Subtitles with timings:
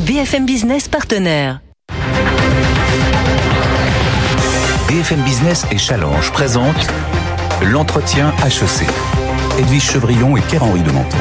[0.00, 1.60] BFM Business partenaire.
[4.86, 6.88] BFM Business et Challenge présentent
[7.62, 8.86] l'entretien HEC.
[9.58, 11.18] Edwige Chevrillon et Pierre-Henri de Menton.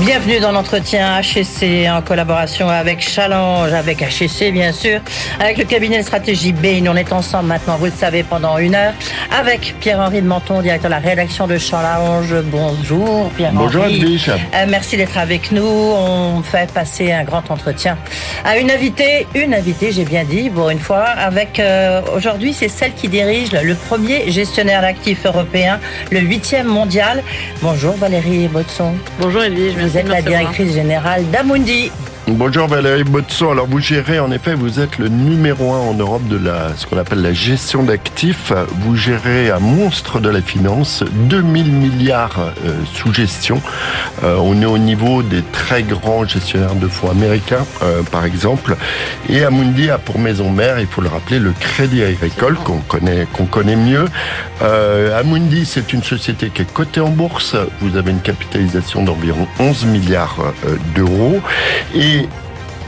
[0.00, 5.00] Bienvenue dans l'entretien HEC en collaboration avec Challenge, avec HEC bien sûr,
[5.40, 6.84] avec le cabinet de stratégie Bain.
[6.86, 8.92] On est ensemble maintenant, vous le savez, pendant une heure
[9.30, 12.34] avec Pierre-Henri de Menton, directeur de la rédaction de Challenge.
[12.44, 13.64] Bonjour Pierre-Henri.
[13.64, 14.28] Bonjour Edwige.
[14.28, 15.64] Euh, merci d'être avec nous.
[15.64, 17.96] On fait passer un grand entretien
[18.44, 22.68] à une invitée, une invitée, j'ai bien dit, pour une fois, avec euh, aujourd'hui, c'est
[22.68, 25.80] celle qui dirige le premier gestionnaire d'actifs européen,
[26.12, 27.22] le huitième mondial.
[27.62, 28.92] Bonjour Valérie Botson.
[29.18, 29.85] Bonjour Edwige.
[29.86, 31.92] Vous êtes la directrice générale d'Amundi.
[32.28, 33.52] Bonjour Valérie Botson.
[33.52, 36.84] Alors vous gérez, en effet, vous êtes le numéro un en Europe de la, ce
[36.84, 38.52] qu'on appelle la gestion d'actifs.
[38.80, 43.62] Vous gérez un monstre de la finance, 2000 milliards euh, sous gestion.
[44.24, 48.76] Euh, on est au niveau des très grands gestionnaires de fonds américains, euh, par exemple.
[49.28, 53.28] Et Amundi a pour maison mère, il faut le rappeler, le Crédit Agricole qu'on connaît,
[53.32, 54.06] qu'on connaît mieux.
[55.16, 57.54] Amundi, c'est une société qui est cotée en bourse.
[57.80, 60.38] Vous avez une capitalisation d'environ 11 milliards
[60.94, 61.40] d'euros.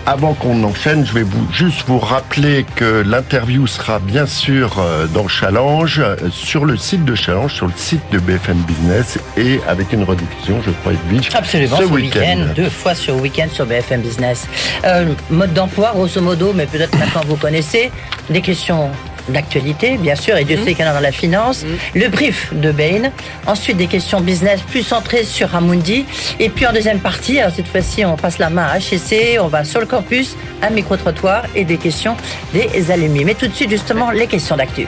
[0.08, 5.06] Avant qu'on enchaîne, je vais vous, juste vous rappeler que l'interview sera bien sûr euh,
[5.06, 9.60] dans Challenge, euh, sur le site de Challenge, sur le site de BFM Business et
[9.68, 11.28] avec une rediffusion, je crois, Edwige.
[11.34, 12.46] Absolument, ce, week-end.
[12.56, 14.48] deux fois sur week-end sur BFM Business.
[14.84, 17.90] Euh, mode d'emploi, grosso modo, mais peut-être maintenant vous connaissez,
[18.30, 18.90] des questions
[19.28, 20.64] d'actualité, bien sûr, et Dieu mmh.
[20.64, 21.98] sait qu'il y en a dans la finance, mmh.
[21.98, 23.10] le brief de Bain,
[23.46, 26.06] ensuite des questions business plus centrées sur Amundi,
[26.38, 29.48] et puis en deuxième partie, alors cette fois-ci, on passe la main à HEC, on
[29.48, 32.16] va sur le campus, un micro-trottoir et des questions
[32.52, 33.24] des alumni.
[33.24, 34.86] Mais tout de suite, justement, les questions d'actu.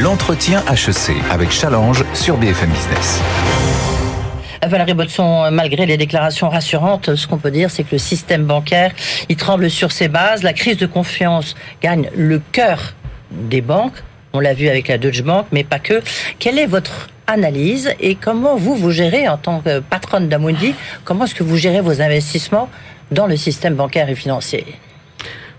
[0.00, 3.20] L'entretien HEC avec Challenge sur BFM Business.
[4.66, 8.92] Valérie Botson, malgré les déclarations rassurantes, ce qu'on peut dire, c'est que le système bancaire,
[9.28, 10.42] il tremble sur ses bases.
[10.42, 12.94] La crise de confiance gagne le cœur
[13.30, 14.02] des banques.
[14.32, 16.02] On l'a vu avec la Deutsche Bank, mais pas que.
[16.38, 20.74] Quelle est votre analyse et comment vous, vous gérez en tant que patronne d'Amundi,
[21.04, 22.68] comment est-ce que vous gérez vos investissements
[23.10, 24.66] dans le système bancaire et financier?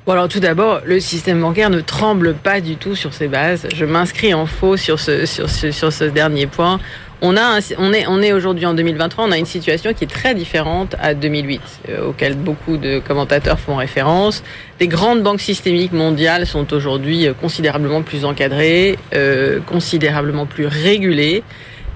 [0.06, 3.68] Bon alors tout d'abord, le système bancaire ne tremble pas du tout sur ses bases.
[3.76, 6.80] Je m'inscris en faux sur ce, sur sur ce dernier point
[7.22, 10.08] on, a on est, on est aujourd'hui en 2023, on a une situation qui est
[10.08, 14.44] très différente à 2008, euh, auquel beaucoup de commentateurs font référence.
[14.80, 21.44] Les grandes banques systémiques mondiales sont aujourd'hui euh, considérablement plus encadrées, euh, considérablement plus régulées.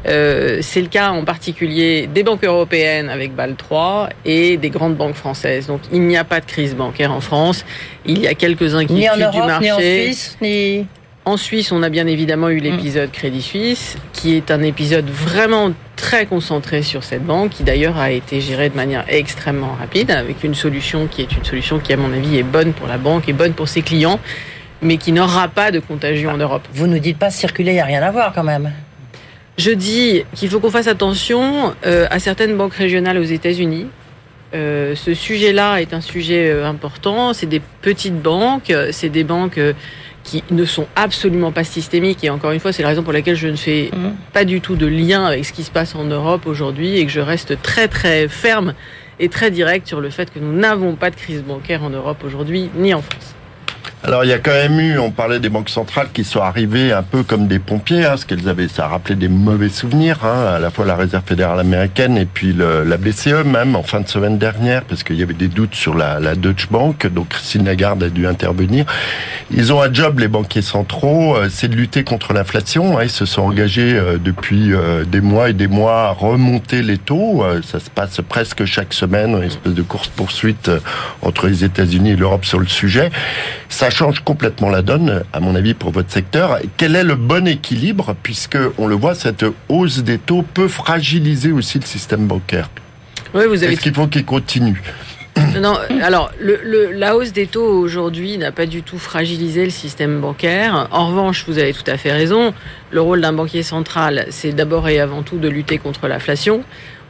[0.06, 5.16] c'est le cas en particulier des banques européennes avec BAL 3 et des grandes banques
[5.16, 5.68] françaises.
[5.68, 7.64] Donc il n'y a pas de crise bancaire en France.
[8.06, 9.66] Il y a quelques inquiétudes ni en Europe, du marché.
[9.66, 10.88] Ni en Suisse, ni
[11.26, 15.72] en Suisse, on a bien évidemment eu l'épisode Crédit Suisse, qui est un épisode vraiment
[15.96, 20.44] très concentré sur cette banque, qui d'ailleurs a été géré de manière extrêmement rapide, avec
[20.44, 23.30] une solution qui est une solution qui, à mon avis, est bonne pour la banque
[23.30, 24.20] et bonne pour ses clients,
[24.82, 26.68] mais qui n'aura pas de contagion en Europe.
[26.74, 28.74] Vous nous dites pas circuler, il n'y a rien à voir quand même.
[29.58, 33.88] Je dis qu'il faut qu'on fasse attention euh, à certaines banques régionales aux États-Unis.
[34.56, 37.34] Euh, ce sujet-là est un sujet euh, important.
[37.34, 39.60] C'est des petites banques, c'est des banques
[40.24, 42.24] qui ne sont absolument pas systémiques.
[42.24, 43.98] Et encore une fois, c'est la raison pour laquelle je ne fais mmh.
[44.32, 47.12] pas du tout de lien avec ce qui se passe en Europe aujourd'hui et que
[47.12, 48.74] je reste très très ferme
[49.20, 52.24] et très direct sur le fait que nous n'avons pas de crise bancaire en Europe
[52.24, 53.36] aujourd'hui, ni en France.
[54.06, 56.92] Alors il y a quand même eu, on parlait des banques centrales qui sont arrivées
[56.92, 60.26] un peu comme des pompiers, hein, ce qu'elles avaient, ça a rappelé des mauvais souvenirs,
[60.26, 63.84] hein, à la fois la Réserve fédérale américaine et puis le, la BCE même en
[63.84, 67.08] fin de semaine dernière, parce qu'il y avait des doutes sur la, la Deutsche Bank,
[67.08, 68.86] donc Christine Lagarde a dû intervenir.
[69.52, 72.98] Ils ont un job, les banquiers centraux, euh, c'est de lutter contre l'inflation.
[72.98, 76.82] Hein, ils se sont engagés euh, depuis euh, des mois et des mois à remonter
[76.82, 77.46] les taux.
[77.64, 80.72] Ça se passe presque chaque semaine, une espèce de course poursuite
[81.22, 83.12] entre les États-Unis et l'Europe sur le sujet.
[83.94, 86.60] Change complètement la donne, à mon avis, pour votre secteur.
[86.78, 91.52] Quel est le bon équilibre, puisque on le voit, cette hausse des taux peut fragiliser
[91.52, 92.70] aussi le système bancaire?
[93.34, 93.74] Oui, vous avez.
[93.74, 94.82] Est-ce qu'il faut qu'il continue?
[95.60, 100.22] Non, alors le, la hausse des taux aujourd'hui n'a pas du tout fragilisé le système
[100.22, 100.88] bancaire.
[100.92, 102.54] En revanche, vous avez tout à fait raison.
[102.92, 106.64] Le rôle d'un banquier central, c'est d'abord et avant tout de lutter contre l'inflation.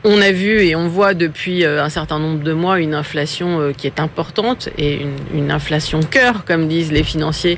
[0.05, 3.61] On a vu et on voit depuis euh, un certain nombre de mois une inflation
[3.61, 5.00] euh, qui est importante et
[5.33, 7.57] une, inflation cœur, comme disent les financiers,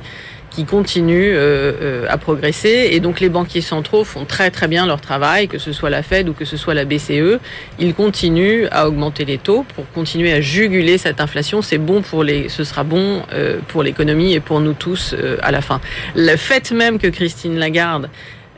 [0.52, 2.90] qui continue euh, à progresser.
[2.92, 6.04] Et donc les banquiers centraux font très très bien leur travail, que ce soit la
[6.04, 7.40] Fed ou que ce soit la BCE.
[7.80, 11.64] Ils continuent à augmenter les taux pour continuer à juguler cette inflation.
[11.64, 13.24] C'est bon pour les, ce sera bon
[13.70, 15.82] pour l'économie et pour nous tous à la fin.
[16.16, 18.10] Le fait même que Christine Lagarde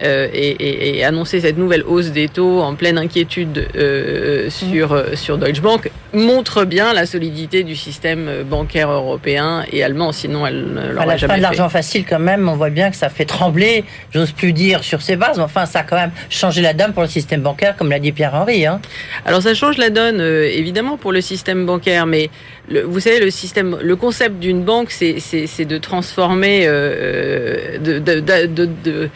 [0.03, 5.15] euh, et, et, annoncer cette nouvelle hausse des taux en pleine inquiétude euh, sur, mmh.
[5.15, 10.73] sur Deutsche Bank montre bien la solidité du système bancaire européen et allemand, sinon elle
[10.73, 11.39] ne l'aurait jamais fait.
[11.41, 15.01] l'argent facile quand même, on voit bien que ça fait trembler, j'ose plus dire sur
[15.01, 17.75] ses bases, mais enfin ça a quand même changé la donne pour le système bancaire,
[17.75, 18.65] comme l'a dit Pierre-Henri.
[18.65, 18.79] Hein.
[19.25, 22.29] Alors ça change la donne évidemment pour le système bancaire, mais
[22.69, 28.19] le, vous savez, le système, le concept d'une banque, c'est de transformer, euh, de, de,
[28.19, 29.07] de, de euh,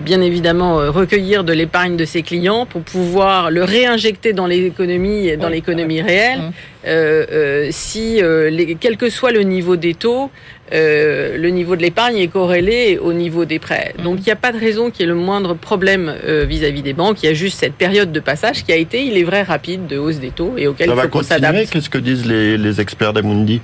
[0.00, 5.36] bien évidemment euh, recueillir de l'épargne de ses clients pour pouvoir le réinjecter dans l'économie,
[5.36, 6.38] dans l'économie réelle.
[6.38, 6.52] Mmh.
[6.86, 10.30] Euh, euh, si, les, quel que soit le niveau des taux,
[10.72, 13.94] le niveau de l'épargne est corrélé au niveau des prêts.
[13.98, 14.02] Mmh.
[14.02, 16.94] Donc il n'y a pas de raison qu'il y ait le moindre problème vis-à-vis des
[16.94, 17.22] banques.
[17.22, 19.86] Il y a juste cette période de passage qui a été, il est vrai, rapide
[19.86, 21.70] de hausse des taux et auquel il faut qu'on s'adapte.
[21.70, 23.60] Qu'est-ce que disent les, les experts d'Amundi?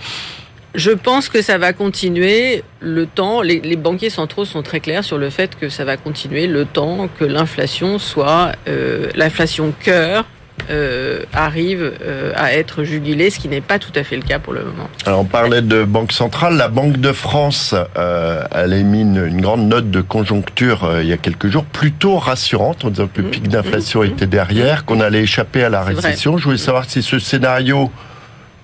[0.74, 3.42] Je pense que ça va continuer le temps.
[3.42, 6.64] Les, les, banquiers centraux sont très clairs sur le fait que ça va continuer le
[6.64, 10.24] temps que l'inflation soit euh, l'inflation cœur.
[10.70, 14.38] Euh, arrive euh, à être jugulée, ce qui n'est pas tout à fait le cas
[14.38, 14.88] pour le moment.
[15.04, 19.26] Alors on parlait de banque centrale, la Banque de France, euh, elle a émis une,
[19.26, 23.08] une, grande note de conjoncture euh, il y a quelques jours, plutôt rassurante, en disant
[23.12, 26.38] que le mmh, pic d'inflation mmh, était derrière, qu'on allait échapper à la récession.
[26.38, 27.90] Je voulais savoir si ce scénario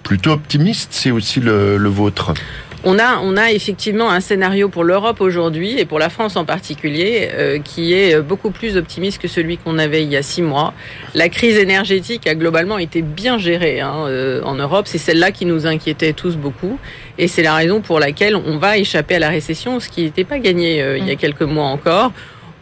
[0.03, 2.35] plutôt optimiste, c'est aussi le, le vôtre.
[2.83, 6.47] On a, on a effectivement un scénario pour l'Europe aujourd'hui et pour la France en
[6.47, 10.41] particulier euh, qui est beaucoup plus optimiste que celui qu'on avait il y a six
[10.41, 10.73] mois.
[11.15, 14.87] La crise énergétique a globalement été bien gérée hein, euh, en Europe.
[14.87, 16.79] C'est celle-là qui nous inquiétait tous beaucoup
[17.19, 20.25] et c'est la raison pour laquelle on va échapper à la récession, ce qui n'était
[20.25, 22.13] pas gagné euh, il y a quelques mois encore.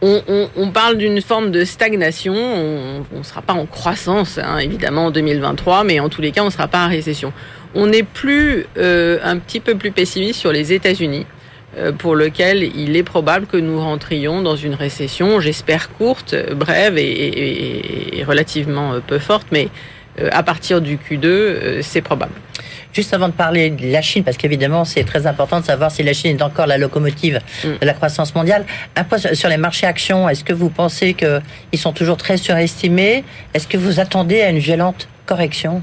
[0.01, 2.33] On, on, on, parle d'une forme de stagnation.
[2.33, 6.41] On ne sera pas en croissance, hein, évidemment, en 2023, mais en tous les cas,
[6.41, 7.33] on ne sera pas en récession.
[7.75, 11.25] On est plus, euh, un petit peu plus pessimiste sur les États-Unis,
[11.77, 16.97] euh, pour lequel il est probable que nous rentrions dans une récession, j'espère courte, brève
[16.97, 19.69] et, et, et, relativement peu forte, mais
[20.21, 22.33] euh, à partir du Q2, euh, c'est probable.
[22.93, 26.03] Juste avant de parler de la Chine, parce qu'évidemment c'est très important de savoir si
[26.03, 27.67] la Chine est encore la locomotive mm.
[27.81, 28.65] de la croissance mondiale.
[28.95, 33.23] Un point sur les marchés actions, est-ce que vous pensez qu'ils sont toujours très surestimés?
[33.53, 35.81] Est-ce que vous attendez à une violente correction?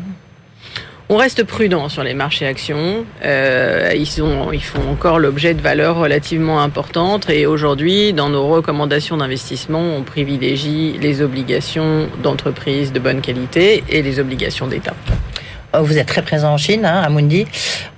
[1.08, 3.06] On reste prudent sur les marchés actions.
[3.24, 7.30] Euh, ils, sont, ils font encore l'objet de valeurs relativement importantes.
[7.30, 14.02] Et aujourd'hui, dans nos recommandations d'investissement, on privilégie les obligations d'entreprises de bonne qualité et
[14.02, 14.94] les obligations d'État.
[15.78, 17.46] Oh, vous êtes très présent en Chine, hein, à Mundi.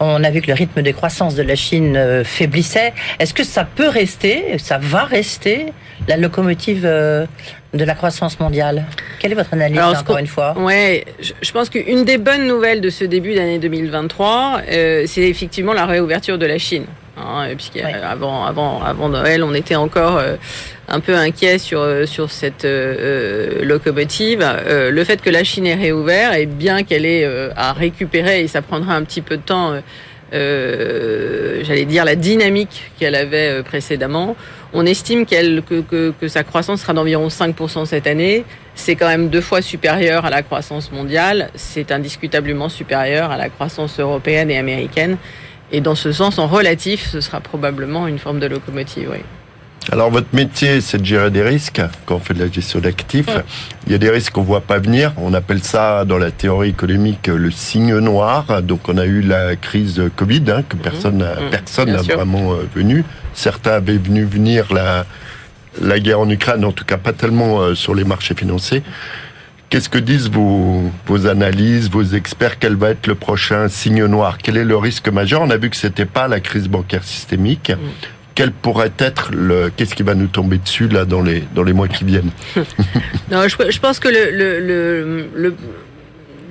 [0.01, 2.93] On a vu que le rythme de croissance de la Chine euh, faiblissait.
[3.19, 5.73] Est-ce que ça peut rester, ça va rester
[6.09, 7.27] la locomotive euh,
[7.75, 8.85] de la croissance mondiale?
[9.21, 10.59] Quelle est votre analyse, Alors, encore une fois?
[10.59, 15.73] Ouais, je pense qu'une des bonnes nouvelles de ce début d'année 2023, euh, c'est effectivement
[15.73, 16.87] la réouverture de la Chine.
[17.17, 20.37] Hein, puisqu'avant avant, avant Noël, on était encore euh,
[20.89, 24.45] un peu inquiet sur, euh, sur cette euh, locomotive.
[24.69, 28.63] le fait que la Chine est réouverte, et bien qu'elle est à récupérer, et ça
[28.63, 29.81] prendra un petit peu de temps,
[30.33, 34.37] j'allais dire, la dynamique qu'elle avait précédemment,
[34.73, 38.45] on estime qu'elle que, que, que, sa croissance sera d'environ 5% cette année.
[38.75, 41.51] C'est quand même deux fois supérieur à la croissance mondiale.
[41.55, 45.17] C'est indiscutablement supérieur à la croissance européenne et américaine.
[45.73, 49.21] Et dans ce sens, en relatif, ce sera probablement une forme de locomotive, oui.
[49.91, 53.31] Alors votre métier, c'est de gérer des risques quand on fait de la gestion d'actifs.
[53.87, 55.13] Il y a des risques qu'on voit pas venir.
[55.17, 58.63] On appelle ça dans la théorie économique le signe noir.
[58.63, 61.51] Donc on a eu la crise Covid hein, que personne n'a mmh.
[61.51, 63.05] personne n'a vraiment euh, venu.
[63.33, 65.07] Certains avaient venu venir la
[65.81, 68.83] la guerre en Ukraine, en tout cas pas tellement euh, sur les marchés financiers.
[69.71, 72.59] Qu'est-ce que disent vos, vos, analyses, vos experts?
[72.59, 74.39] Quel va être le prochain signe noir?
[74.39, 75.43] Quel est le risque majeur?
[75.43, 77.71] On a vu que c'était pas la crise bancaire systémique.
[77.71, 77.77] Mm.
[78.39, 81.73] Quel pourrait être le Qu'est-ce qui va nous tomber dessus là dans les dans les
[81.73, 82.31] mois qui viennent
[83.33, 85.55] Non, je, je, pense que le, le, le, le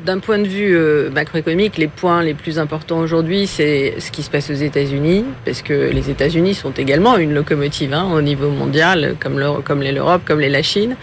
[0.06, 4.22] d'un point de vue euh, macroéconomique, les points les plus importants aujourd'hui, c'est ce qui
[4.22, 8.50] se passe aux États-Unis, parce que les États-Unis sont également une locomotive hein, au niveau
[8.50, 10.98] mondial, comme l'Europe, comme la Chine.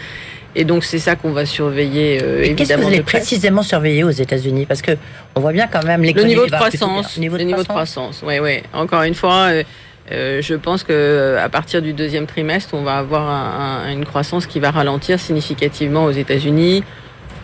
[0.53, 2.55] Et donc c'est ça qu'on va surveiller euh, évidemment.
[2.57, 4.67] Qu'est-ce que vous allez précisément surveiller aux États-Unis?
[4.67, 4.91] Parce que
[5.33, 7.17] on voit bien quand même le niveau de croissance.
[7.17, 8.21] Niveau de le niveau de croissance?
[8.23, 8.61] Oui, oui.
[8.71, 9.47] Encore une fois.
[9.49, 9.63] Euh,
[10.11, 13.91] euh, je pense que euh, à partir du deuxième trimestre, on va avoir un, un,
[13.91, 16.83] une croissance qui va ralentir significativement aux États-Unis.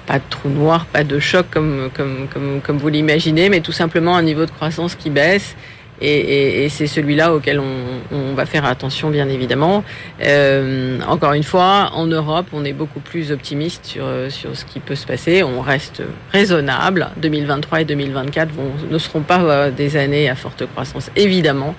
[0.05, 3.71] Pas de trou noir, pas de choc comme, comme, comme, comme vous l'imaginez, mais tout
[3.71, 5.55] simplement un niveau de croissance qui baisse
[6.01, 7.75] et, et, et c'est celui-là auquel on,
[8.11, 9.83] on, va faire attention, bien évidemment.
[10.23, 14.79] Euh, encore une fois, en Europe, on est beaucoup plus optimiste sur, sur ce qui
[14.79, 15.43] peut se passer.
[15.43, 16.01] On reste
[16.31, 17.09] raisonnable.
[17.17, 21.75] 2023 et 2024 vont, ne seront pas euh, des années à forte croissance, évidemment,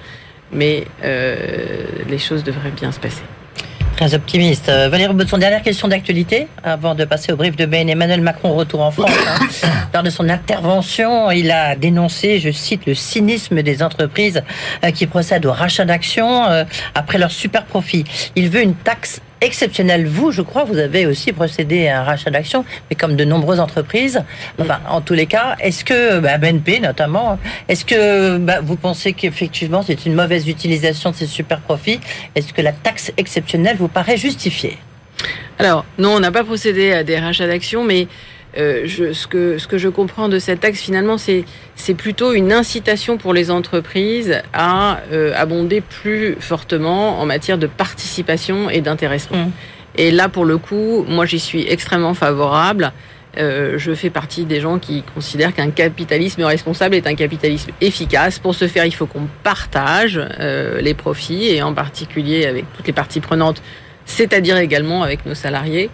[0.53, 3.23] mais euh, les choses devraient bien se passer.
[3.97, 4.69] Très optimiste.
[4.69, 7.87] Euh, Valérie son dernière question d'actualité, avant de passer au brief de Bain.
[7.87, 9.11] Emmanuel Macron, retour en France.
[9.65, 9.69] Hein.
[9.95, 14.43] Lors de son intervention, il a dénoncé, je cite, le cynisme des entreprises
[14.85, 18.05] euh, qui procèdent au rachat d'actions euh, après leur super profit.
[18.35, 20.07] Il veut une taxe exceptionnelle.
[20.07, 23.61] Vous, je crois, vous avez aussi procédé à un rachat d'actions, mais comme de nombreuses
[23.61, 24.23] entreprises.
[24.59, 29.13] Enfin, en tous les cas, est-ce que bah, BNP notamment, est-ce que bah, vous pensez
[29.13, 32.01] qu'effectivement c'est une mauvaise utilisation de ces super profits?
[32.35, 34.79] Est-ce que la taxe exceptionnelle vous paraît justifiée?
[35.59, 38.09] Alors, non, on n'a pas procédé à des rachats d'actions, mais
[38.59, 41.45] euh, je, ce, que, ce que je comprends de cette taxe, finalement, c'est,
[41.75, 47.67] c'est plutôt une incitation pour les entreprises à euh, abonder plus fortement en matière de
[47.67, 49.47] participation et d'intéressement.
[49.47, 49.53] Mmh.
[49.97, 52.93] Et là, pour le coup, moi, j'y suis extrêmement favorable.
[53.39, 58.39] Euh, je fais partie des gens qui considèrent qu'un capitalisme responsable est un capitalisme efficace.
[58.39, 62.87] Pour ce faire, il faut qu'on partage euh, les profits et en particulier avec toutes
[62.87, 63.63] les parties prenantes,
[64.05, 65.89] c'est-à-dire également avec nos salariés.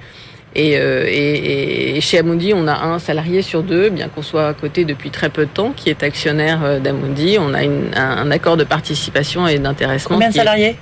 [0.55, 4.49] Et, euh, et, et, chez Amundi, on a un salarié sur deux, bien qu'on soit
[4.49, 7.37] à côté depuis très peu de temps, qui est actionnaire euh, d'Amundi.
[7.39, 10.17] On a une, un, un, accord de participation et d'intéressement.
[10.17, 10.77] Combien de salariés?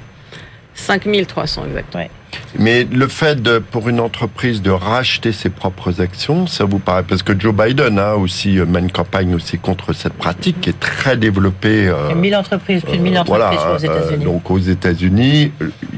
[0.74, 2.04] 5300 exactement.
[2.04, 2.10] Ouais.
[2.58, 7.02] Mais le fait de, pour une entreprise de racheter ses propres actions, ça vous paraît
[7.02, 10.80] parce que Joe Biden a aussi euh, mène campagne aussi contre cette pratique qui est
[10.80, 11.88] très développée.
[11.88, 14.24] Euh, 1000 entreprises, plus de 1000 entreprises voilà, aux États-Unis.
[14.24, 15.52] Euh, donc aux États-Unis,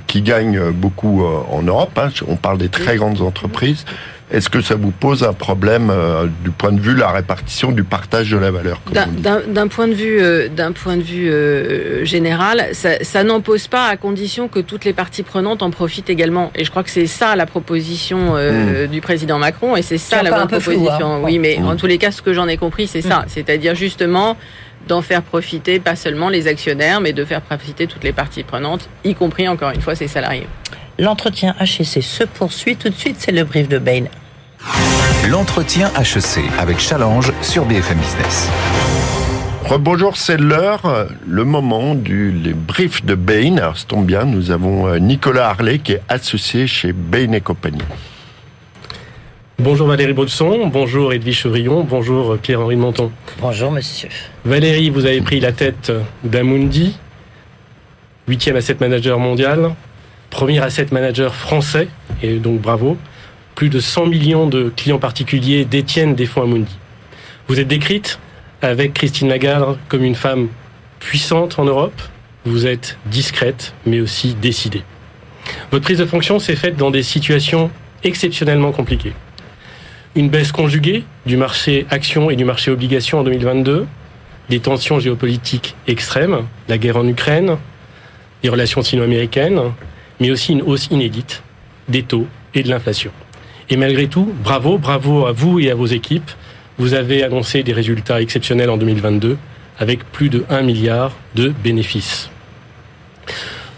[0.07, 1.99] qui gagnent beaucoup en Europe.
[1.99, 3.85] Hein, on parle des très grandes entreprises.
[4.31, 7.83] Est-ce que ça vous pose un problème euh, du point de vue la répartition du
[7.83, 12.69] partage de la valeur D'un point de vue, euh, d'un point de vue euh, général,
[12.73, 16.51] ça, ça n'en pose pas à condition que toutes les parties prenantes en profitent également.
[16.55, 18.89] Et je crois que c'est ça la proposition euh, mmh.
[18.89, 20.97] du président Macron et c'est ça la bonne proposition.
[20.97, 21.21] Flou, hein.
[21.23, 21.67] Oui, mais mmh.
[21.67, 23.09] en tous les cas, ce que j'en ai compris, c'est mmh.
[23.09, 23.25] ça.
[23.29, 24.37] C'est-à-dire justement
[24.87, 28.89] d'en faire profiter pas seulement les actionnaires, mais de faire profiter toutes les parties prenantes,
[29.05, 30.47] y compris encore une fois ses salariés.
[31.01, 34.07] L'entretien HEC se poursuit tout de suite, c'est le brief de Bain.
[35.31, 38.51] L'entretien HEC avec Challenge sur BFM Business.
[39.79, 43.59] Bonjour, c'est l'heure, le moment du les briefs de Bain.
[43.59, 47.79] Alors, ça tombe bien, nous avons Nicolas Harley qui est associé chez Bain et compagnie.
[49.61, 53.13] Bonjour Valérie Baudson, bonjour Edwige Chevrillon, bonjour Pierre-Henri Menton.
[53.41, 54.09] Bonjour monsieur.
[54.45, 55.93] Valérie, vous avez pris la tête
[56.25, 56.99] d'Amundi,
[58.27, 59.75] huitième asset manager mondial,
[60.31, 61.89] premier asset manager français,
[62.23, 62.97] et donc bravo.
[63.55, 66.77] Plus de 100 millions de clients particuliers détiennent des fonds Amundi.
[67.49, 68.19] Vous êtes décrite
[68.63, 70.49] avec Christine Lagarde comme une femme
[71.01, 72.01] puissante en Europe.
[72.45, 74.83] Vous êtes discrète, mais aussi décidée.
[75.71, 77.71] Votre prise de fonction s'est faite dans des situations
[78.05, 79.13] exceptionnellement compliquées.
[80.15, 83.87] Une baisse conjuguée du marché actions et du marché obligations en 2022,
[84.49, 87.57] des tensions géopolitiques extrêmes, la guerre en Ukraine,
[88.43, 89.61] les relations sino-américaines,
[90.21, 91.43] mais aussi une hausse inédite
[91.89, 93.11] des taux et de l'inflation.
[93.71, 96.31] Et malgré tout, bravo, bravo à vous et à vos équipes.
[96.79, 99.37] Vous avez annoncé des résultats exceptionnels en 2022
[99.79, 102.31] avec plus de 1 milliard de bénéfices.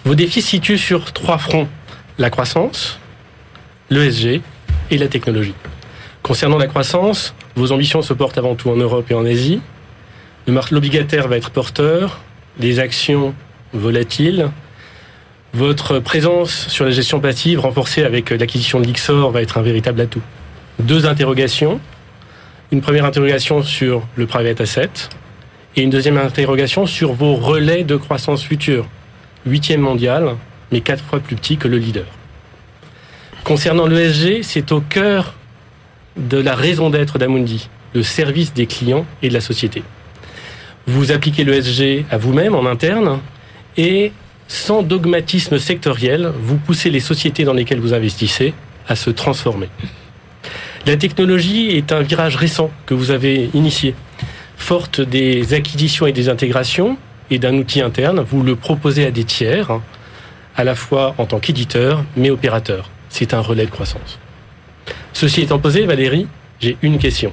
[0.05, 1.69] Vos défis se situent sur trois fronts.
[2.19, 2.99] La croissance,
[3.89, 4.41] l'ESG
[4.91, 5.55] et la technologie.
[6.23, 9.61] Concernant la croissance, vos ambitions se portent avant tout en Europe et en Asie.
[10.71, 12.21] L'obligataire va être porteur,
[12.59, 13.35] les actions
[13.73, 14.51] volatiles,
[15.53, 20.01] votre présence sur la gestion passive renforcée avec l'acquisition de l'Ixor va être un véritable
[20.01, 20.23] atout.
[20.79, 21.81] Deux interrogations.
[22.73, 24.91] Une première interrogation sur le private asset
[25.77, 28.87] et une deuxième interrogation sur vos relais de croissance future.
[29.45, 30.37] Huitième mondial,
[30.71, 32.07] mais quatre fois plus petit que le leader.
[33.43, 35.35] Concernant l'ESG, c'est au cœur
[36.17, 39.83] de la raison d'être d'Amundi, le service des clients et de la société.
[40.87, 43.19] Vous appliquez l'ESG à vous-même en interne
[43.77, 44.13] et
[44.51, 48.53] sans dogmatisme sectoriel, vous poussez les sociétés dans lesquelles vous investissez
[48.89, 49.69] à se transformer.
[50.87, 53.95] La technologie est un virage récent que vous avez initié.
[54.57, 56.99] Forte des acquisitions et des intégrations
[57.31, 59.79] et d'un outil interne, vous le proposez à des tiers,
[60.57, 62.91] à la fois en tant qu'éditeur, mais opérateur.
[63.09, 64.19] C'est un relais de croissance.
[65.13, 66.27] Ceci étant posé, Valérie,
[66.61, 67.33] j'ai une question.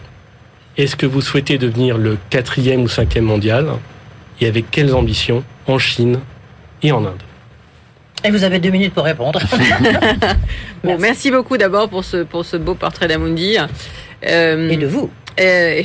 [0.78, 3.72] Est-ce que vous souhaitez devenir le quatrième ou cinquième mondial?
[4.40, 6.20] Et avec quelles ambitions en Chine,
[6.84, 7.22] et en Inde.
[8.24, 9.40] Et vous avez deux minutes pour répondre.
[10.84, 13.58] bon, merci beaucoup d'abord pour ce, pour ce beau portrait d'Amundi.
[14.26, 15.10] Euh, et de vous.
[15.40, 15.82] Euh,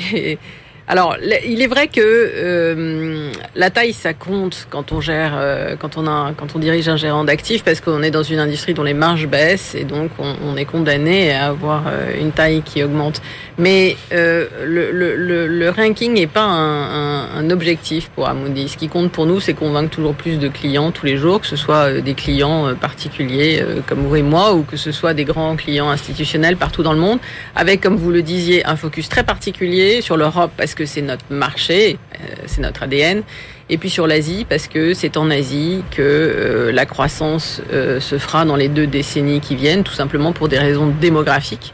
[0.89, 5.97] Alors, il est vrai que euh, la taille, ça compte quand on gère, euh, quand
[5.97, 8.83] on a, quand on dirige un gérant d'actifs, parce qu'on est dans une industrie dont
[8.83, 13.23] les marges baissent et donc on, est condamné à avoir euh, une taille qui augmente.
[13.59, 18.69] Mais euh, le, le, le, ranking n'est pas un, un, un, objectif pour Amundi.
[18.69, 21.47] Ce qui compte pour nous, c'est convaincre toujours plus de clients tous les jours, que
[21.47, 25.55] ce soit des clients particuliers comme vous et moi, ou que ce soit des grands
[25.57, 27.19] clients institutionnels partout dans le monde,
[27.55, 31.25] avec, comme vous le disiez, un focus très particulier sur l'Europe, parce que c'est notre
[31.31, 33.23] marché, euh, c'est notre ADN.
[33.71, 38.19] Et puis sur l'Asie, parce que c'est en Asie que euh, la croissance euh, se
[38.19, 41.73] fera dans les deux décennies qui viennent, tout simplement pour des raisons démographiques.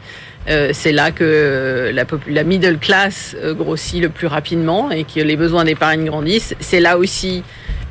[0.71, 6.05] c'est là que la, middle class grossit le plus rapidement et que les besoins d'épargne
[6.05, 6.55] grandissent.
[6.59, 7.43] C'est là aussi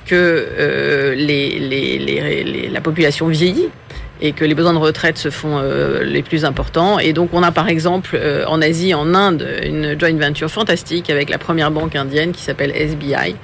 [0.06, 1.14] que
[2.72, 3.68] la population vieillit
[4.20, 6.98] et que les besoins de retraite se font euh, les plus importants.
[6.98, 11.10] Et donc on a par exemple euh, en Asie, en Inde, une joint venture fantastique
[11.10, 13.36] avec la première banque indienne qui s'appelle SBI.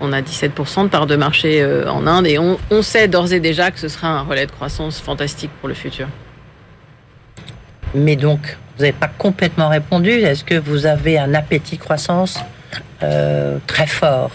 [0.00, 3.32] On a 17% de part de marché euh, en Inde et on, on sait d'ores
[3.32, 6.08] et déjà que ce sera un relais de croissance fantastique pour le futur.
[7.94, 10.10] Mais donc, vous n'avez pas complètement répondu.
[10.10, 12.38] Est-ce que vous avez un appétit croissance
[13.66, 14.32] très fort?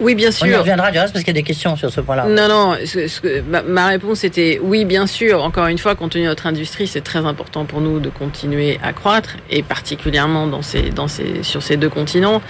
[0.00, 0.46] Oui, bien sûr.
[0.46, 2.24] On y reviendra du reste parce qu'il y a des questions sur ce point-là.
[2.24, 2.76] Non, non.
[2.84, 5.44] Ce, ma, réponse était oui, bien sûr.
[5.44, 8.80] Encore une fois, compte tenu de notre industrie, c'est très important pour nous de continuer
[8.82, 12.40] à croître et particulièrement dans ces, dans ces, sur ces deux continents.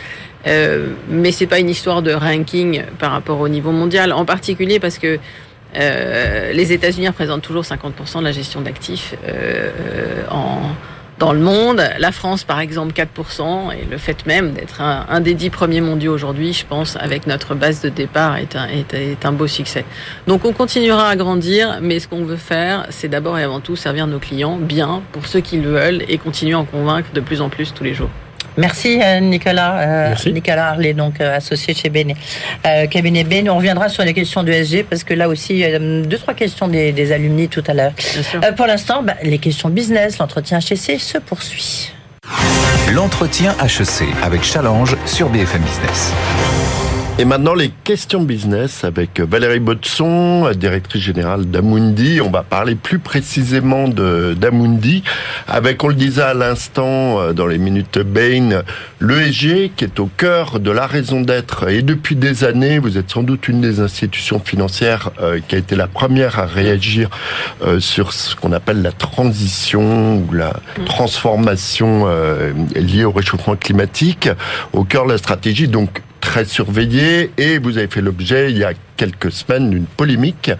[0.46, 4.80] Euh, mais c'est pas une histoire de ranking par rapport au niveau mondial, en particulier
[4.80, 5.18] parce que
[5.76, 9.70] euh, les États-Unis représentent toujours 50% de la gestion d'actifs euh,
[10.30, 10.62] en
[11.20, 11.82] dans le monde.
[11.98, 16.12] La France, par exemple, 4%, et le fait même d'être un, des dix premiers mondiaux
[16.12, 19.84] aujourd'hui, je pense, avec notre base de départ, est un, est, un beau succès.
[20.26, 23.76] Donc on continuera à grandir, mais ce qu'on veut faire, c'est d'abord et avant tout
[23.76, 27.20] servir nos clients bien, pour ceux qui le veulent, et continuer à en convaincre de
[27.20, 28.10] plus en plus tous les jours.
[28.60, 29.78] Merci euh, Nicolas.
[29.78, 32.14] Euh, Nicolas Harley, donc euh, associé chez Béné.
[32.90, 36.34] cabinet Béné, on reviendra sur les questions du SG parce que là aussi, deux, trois
[36.34, 37.92] questions des, des alumni tout à l'heure.
[38.56, 41.92] pour l'instant, bah, les questions business, l'entretien HEC se poursuit.
[42.92, 46.12] L'entretien HEC avec Challenge sur BFM Business.
[47.20, 52.18] Et maintenant, les questions business avec Valérie Botson, directrice générale d'Amundi.
[52.24, 55.02] On va parler plus précisément d'Amundi
[55.46, 58.62] avec, on le disait à l'instant euh, dans les minutes Bain,
[59.00, 61.68] l'ESG qui est au cœur de la raison d'être.
[61.68, 65.58] Et depuis des années, vous êtes sans doute une des institutions financières euh, qui a
[65.58, 67.10] été la première à réagir
[67.66, 70.54] euh, sur ce qu'on appelle la transition ou la
[70.86, 72.06] transformation
[72.74, 74.30] liée au réchauffement climatique,
[74.72, 75.68] au cœur de la stratégie.
[75.68, 80.50] Donc, très surveillé et vous avez fait l'objet il y a quelques semaines d'une polémique.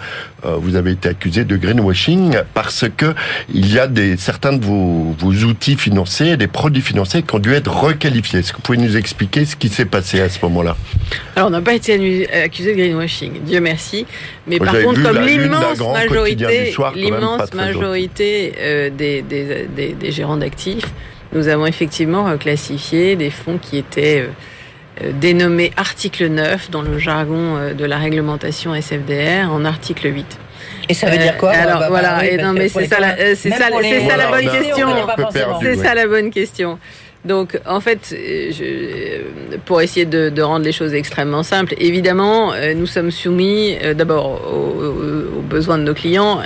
[0.45, 3.15] Euh, vous avez été accusé de greenwashing parce que
[3.53, 7.39] il y a des certains de vos, vos outils financiers, des produits financiers qui ont
[7.39, 8.41] dû être requalifiés.
[8.41, 10.77] Est-ce que vous pouvez nous expliquer ce qui s'est passé à ce moment-là?
[11.37, 14.07] Alors on n'a pas été accusé de greenwashing, Dieu merci.
[14.47, 20.87] Mais par contre, comme l'immense majorité, l'immense majorité euh, des, des, des, des, gérants d'actifs,
[21.33, 24.60] nous avons effectivement classifié des fonds qui étaient euh, euh,
[25.21, 30.39] dénommé article 9 dans le jargon euh, de la réglementation SFDR en article 8.
[30.89, 32.87] Et ça veut dire quoi euh, Alors bah, bah, voilà, bah, et non mais c'est
[32.87, 34.89] ça, la, c'est ça, c'est ça la bonne question.
[35.63, 36.79] C'est ça la bonne question.
[37.23, 39.21] Donc, en fait, je,
[39.67, 45.37] pour essayer de, de, rendre les choses extrêmement simples, évidemment, nous sommes soumis d'abord aux,
[45.37, 46.41] aux, besoins de nos clients,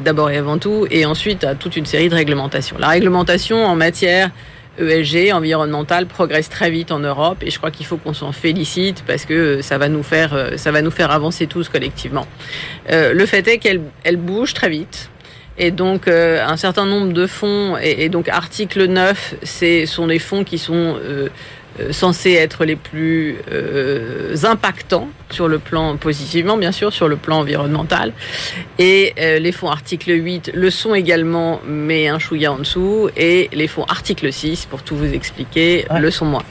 [0.00, 2.76] d'abord et avant tout, et ensuite à toute une série de réglementations.
[2.78, 4.30] La réglementation en matière
[4.78, 9.04] ESG environnemental progresse très vite en Europe et je crois qu'il faut qu'on s'en félicite
[9.06, 12.26] parce que ça va nous faire euh, ça va nous faire avancer tous collectivement.
[12.90, 15.10] Euh, le fait est qu'elle elle bouge très vite.
[15.62, 20.18] Et donc, euh, un certain nombre de fonds, et, donc article 9, c'est sont des
[20.18, 21.28] fonds qui sont euh, euh,
[21.90, 27.38] censés être les plus euh, impactants sur le plan positivement, bien sûr, sur le plan
[27.38, 28.12] environnemental.
[28.78, 33.08] Et euh, les fonds article 8 le sont également, mais un chouïa en dessous.
[33.16, 36.44] Et les fonds article 6, pour tout vous expliquer, le sont moins.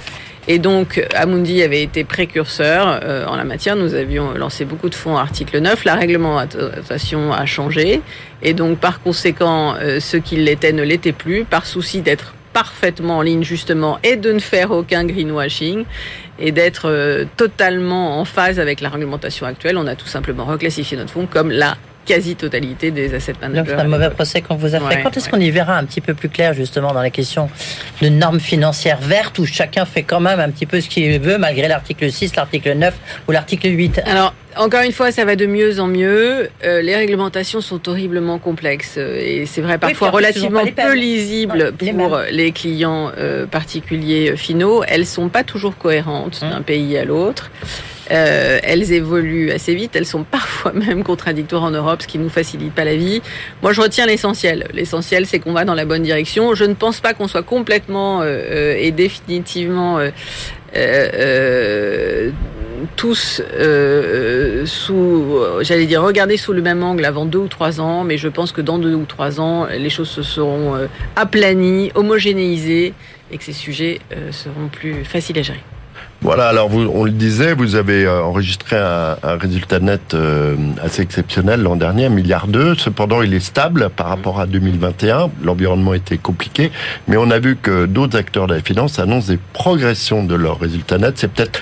[0.49, 3.75] Et donc, Amundi avait été précurseur euh, en la matière.
[3.75, 5.86] Nous avions lancé beaucoup de fonds article 9.
[5.86, 8.01] La réglementation a changé.
[8.41, 13.18] Et donc, par conséquent, euh, ceux qui l'étaient ne l'étaient plus, par souci d'être parfaitement
[13.18, 15.86] en ligne justement et de ne faire aucun greenwashing
[16.40, 20.98] et d'être euh, totalement en phase avec la réglementation actuelle, on a tout simplement reclassifié
[20.98, 21.78] notre fonds comme la
[22.10, 23.69] quasi-totalité des assets managers.
[23.76, 25.04] C'est un mauvais procès qu'on vous a fait.
[25.04, 27.52] Quand est-ce qu'on y verra un petit peu plus clair justement dans la question
[28.02, 31.38] de normes financières vertes où chacun fait quand même un petit peu ce qu'il veut
[31.38, 32.95] malgré l'article 6, l'article 9
[33.28, 36.50] ou l'article 8 Alors, encore une fois, ça va de mieux en mieux.
[36.63, 42.19] Euh, les réglementations sont horriblement complexes euh, et c'est vrai parfois relativement peu lisibles pour
[42.32, 44.84] les clients euh, particuliers finaux.
[44.88, 47.52] Elles sont pas toujours cohérentes d'un pays à l'autre.
[48.10, 52.74] Elles évoluent assez vite, elles sont parfois même contradictoires en Europe, ce qui nous facilite
[52.74, 53.22] pas la vie.
[53.62, 54.67] Moi, je retiens l'essentiel.
[54.74, 56.56] L'essentiel, c'est qu'on va dans la bonne direction.
[56.56, 60.00] Je ne pense pas qu'on soit complètement et définitivement
[60.76, 62.32] euh, euh,
[62.95, 68.04] tous euh, sous, j'allais dire, regarder sous le même angle avant deux ou trois ans,
[68.04, 70.76] mais je pense que dans deux ou trois ans, les choses se seront
[71.15, 72.93] aplanies, homogénéisées,
[73.32, 74.00] et que ces sujets
[74.32, 75.63] seront plus faciles à gérer.
[76.21, 81.01] Voilà, alors vous, on le disait, vous avez euh, enregistré un, résultat net euh, assez
[81.01, 82.75] exceptionnel l'an dernier, un milliard d'euros.
[82.75, 85.29] Cependant, il est stable par rapport à 2021.
[85.41, 86.71] L'environnement était compliqué,
[87.08, 90.60] mais on a vu que d'autres acteurs de la finance annoncent des progressions de leurs
[90.60, 91.17] résultats nets.
[91.17, 91.62] C'est peut-être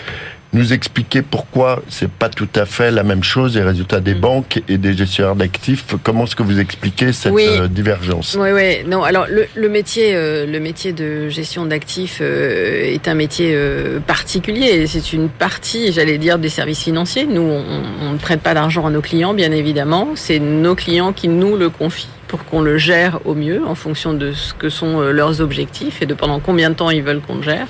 [0.54, 4.20] nous expliquer pourquoi c'est pas tout à fait la même chose les résultats des mm.
[4.20, 8.38] banques et des gestionnaires d'actifs Comment est-ce que vous expliquez cette euh, divergence?
[8.40, 8.84] Oui, oui.
[8.86, 13.58] Non, alors le, métier, euh, le métier de gestion d'actifs euh, est un métier
[14.06, 14.88] particulier.
[14.88, 17.26] C'est une partie, j'allais dire, des services financiers.
[17.26, 20.10] Nous, on ne prête pas d'argent à nos clients, bien évidemment.
[20.16, 24.14] C'est nos clients qui nous le confient pour qu'on le gère au mieux en fonction
[24.14, 27.36] de ce que sont leurs objectifs et de pendant combien de temps ils veulent qu'on
[27.36, 27.68] le gère.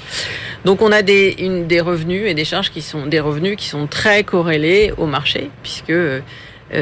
[0.65, 3.67] Donc on a des, une, des revenus et des charges qui sont des revenus qui
[3.67, 6.19] sont très corrélés au marché puisque euh,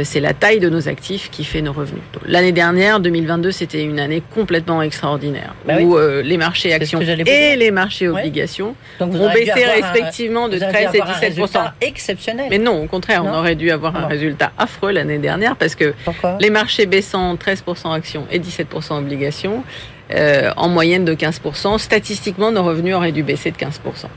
[0.04, 2.02] c'est la taille de nos actifs qui fait nos revenus.
[2.26, 7.56] L'année dernière, 2022, c'était une année complètement extraordinaire bah où euh, les marchés actions et
[7.56, 12.48] les marchés obligations ont baissé respectivement de 13 et 17 exceptionnel.
[12.50, 15.94] Mais non, au contraire, on aurait dû avoir un résultat affreux l'année dernière parce que
[16.40, 19.64] les marchés baissant 13% actions et 17% obligations,
[20.12, 21.80] euh, en moyenne de 15%.
[21.80, 23.66] Statistiquement, nos revenus auraient dû baisser de 15%.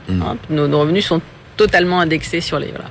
[0.07, 0.21] Mmh.
[0.21, 0.37] Hein.
[0.49, 1.21] Nos, revenus sont
[1.57, 2.67] totalement indexés sur les...
[2.67, 2.85] Voilà.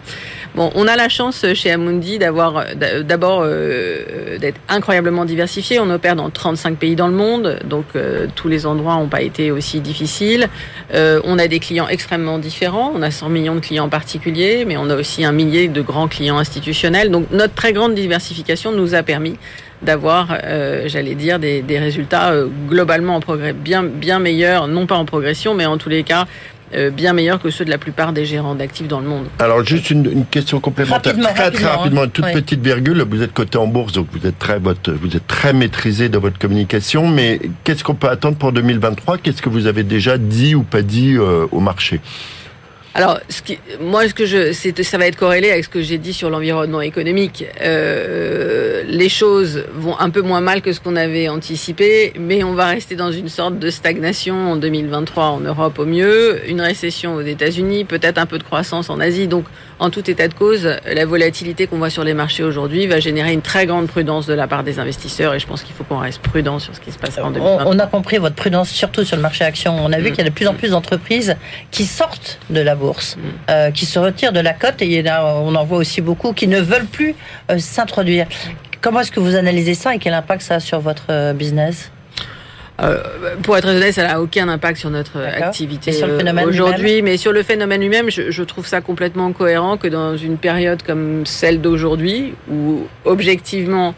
[0.59, 2.65] On a la chance chez Amundi d'avoir
[3.05, 5.79] d'abord euh, d'être incroyablement diversifié.
[5.79, 9.23] On opère dans 35 pays dans le monde, donc euh, tous les endroits n'ont pas
[9.23, 10.49] été aussi difficiles.
[10.93, 12.93] on a des clients extrêmement différents.
[12.95, 16.09] On a 100 millions de clients particuliers, mais on a aussi un millier de grands
[16.09, 17.11] clients institutionnels.
[17.11, 19.37] Donc notre très grande diversification nous a permis
[19.83, 24.97] d'avoir, euh, j'allais dire, des, résultats euh, globalement en progrès, bien, bien meilleurs, non pas
[24.97, 26.27] en progression, mais en tous les cas
[26.75, 29.27] euh, bien meilleurs que ceux de la plupart des gérants d'actifs dans le monde.
[29.39, 33.05] Alors juste une, une question complémentaire, rapidement, très, rapidement, très rapidement, une toute petite virgule.
[33.09, 36.21] Vous êtes coté en bourse, donc vous êtes très votre, vous êtes très maîtrisé dans
[36.21, 37.09] votre communication.
[37.09, 40.83] Mais qu'est-ce qu'on peut attendre pour 2023 Qu'est-ce que vous avez déjà dit ou pas
[40.83, 42.01] dit au marché?
[42.95, 45.99] Alors, ce qui, moi, ce que je, ça va être corrélé avec ce que j'ai
[45.99, 47.45] dit sur l'environnement économique.
[47.61, 52.55] Euh, les choses vont un peu moins mal que ce qu'on avait anticipé, mais on
[52.55, 57.15] va rester dans une sorte de stagnation en 2023 en Europe au mieux, une récession
[57.15, 59.29] aux États-Unis, peut-être un peu de croissance en Asie.
[59.29, 59.45] Donc,
[59.79, 63.33] en tout état de cause, la volatilité qu'on voit sur les marchés aujourd'hui va générer
[63.33, 65.99] une très grande prudence de la part des investisseurs, et je pense qu'il faut qu'on
[65.99, 67.67] reste prudent sur ce qui se passe en 2023.
[67.67, 69.77] On, a compris votre prudence surtout sur le marché action.
[69.79, 70.13] On a vu mm.
[70.13, 71.37] qu'il y a de plus en plus d'entreprises
[71.71, 73.51] qui sortent de la bourse Mm.
[73.51, 76.61] Euh, qui se retirent de la cote et on en voit aussi beaucoup qui ne
[76.61, 77.15] veulent plus
[77.51, 78.27] euh, s'introduire.
[78.81, 81.33] Comment est-ce que vous analysez ça et quel impact ça a sur votre
[82.81, 83.03] euh,
[83.43, 85.93] pour être honnête, ça n'a aucun impact sur notre activité
[86.47, 90.37] aujourd'hui, mais sur le phénomène lui-même, je, je, trouve ça complètement cohérent que dans une
[90.37, 93.95] période comme celle d'aujourd'hui, où objectivement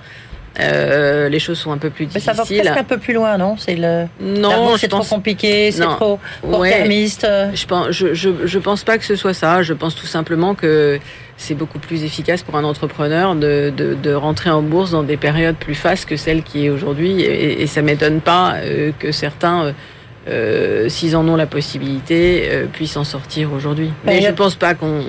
[0.59, 2.31] euh, les choses sont un peu plus difficiles.
[2.31, 3.57] Mais ça va presque un peu plus loin, non?
[3.59, 4.07] C'est le.
[4.21, 7.27] Non, c'est trop compliqué, c'est trop court-termiste.
[7.55, 9.63] je pense, je, je, je, pense pas que ce soit ça.
[9.63, 10.99] Je pense tout simplement que
[11.41, 15.17] c'est beaucoup plus efficace pour un entrepreneur de, de, de, rentrer en bourse dans des
[15.17, 17.23] périodes plus fastes que celle qui est aujourd'hui.
[17.23, 19.73] Et, et ça m'étonne pas euh, que certains euh,
[20.29, 23.91] euh, s'ils en ont la possibilité, euh, puissent en sortir aujourd'hui.
[24.05, 25.03] Mais je ne pense pas qu'on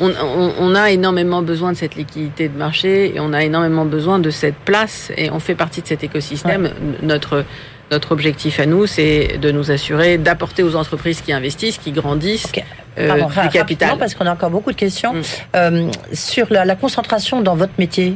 [0.00, 4.28] on, a énormément besoin de cette liquidité de marché et on a énormément besoin de
[4.28, 6.70] cette place et on fait partie de cet écosystème.
[7.02, 7.46] Notre
[7.90, 12.52] notre objectif à nous, c'est de nous assurer d'apporter aux entreprises qui investissent, qui grandissent,
[12.98, 13.98] euh, du capital.
[13.98, 15.90] Parce qu'on a encore beaucoup de questions mm.
[16.12, 18.14] sur la, concentration dans votre métier.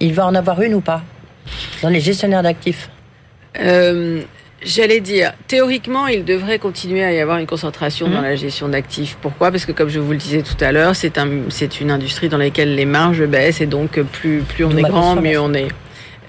[0.00, 1.02] il va en avoir une ou pas
[1.82, 2.90] dans les gestionnaires d'actifs?
[4.60, 8.24] J'allais dire, théoriquement, il devrait continuer à y avoir une concentration dans mhm.
[8.24, 9.16] la gestion d'actifs.
[9.20, 9.52] Pourquoi?
[9.52, 11.28] Parce que, comme je vous le disais tout à l'heure, c'est un,
[11.80, 15.40] une industrie dans laquelle les marges baissent et donc plus, plus on est grand, mieux
[15.40, 15.68] on est.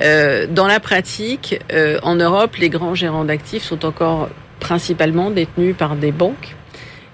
[0.02, 5.76] Euh, dans la pratique, euh, en Europe, les grands gérants d'actifs sont encore principalement détenus
[5.78, 6.56] par des banques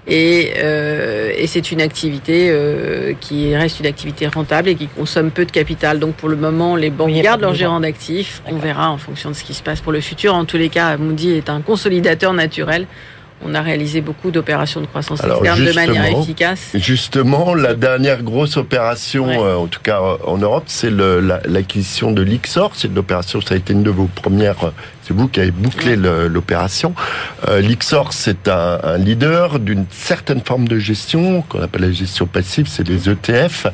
[0.08, 5.32] et, euh, et c'est une activité euh, qui reste une activité rentable et qui consomme
[5.32, 6.00] peu de capital.
[6.00, 8.44] Donc pour le moment, les banques gardent leur gérant d'actifs.
[8.46, 10.36] On verra en fonction de ce qui se passe pour le futur.
[10.36, 12.86] En tous les cas, Moody est un consolidateur naturel.
[13.46, 16.72] On a réalisé beaucoup d'opérations de croissance Alors, externe de manière efficace.
[16.74, 19.38] Justement, la dernière grosse opération, Ouais.
[19.38, 22.72] euh, en tout cas euh, en Europe, c'est la- l'acquisition de l'Ixor.
[22.76, 24.64] C'est une opération, ça a été une de vos premières.
[24.66, 24.72] euh,
[25.08, 26.96] C'est vous qui avez bouclé l'opération.
[27.48, 32.26] Euh, L'Ixor, c'est un, un leader d'une certaine forme de gestion qu'on appelle la gestion
[32.26, 33.68] passive, c'est les ETF.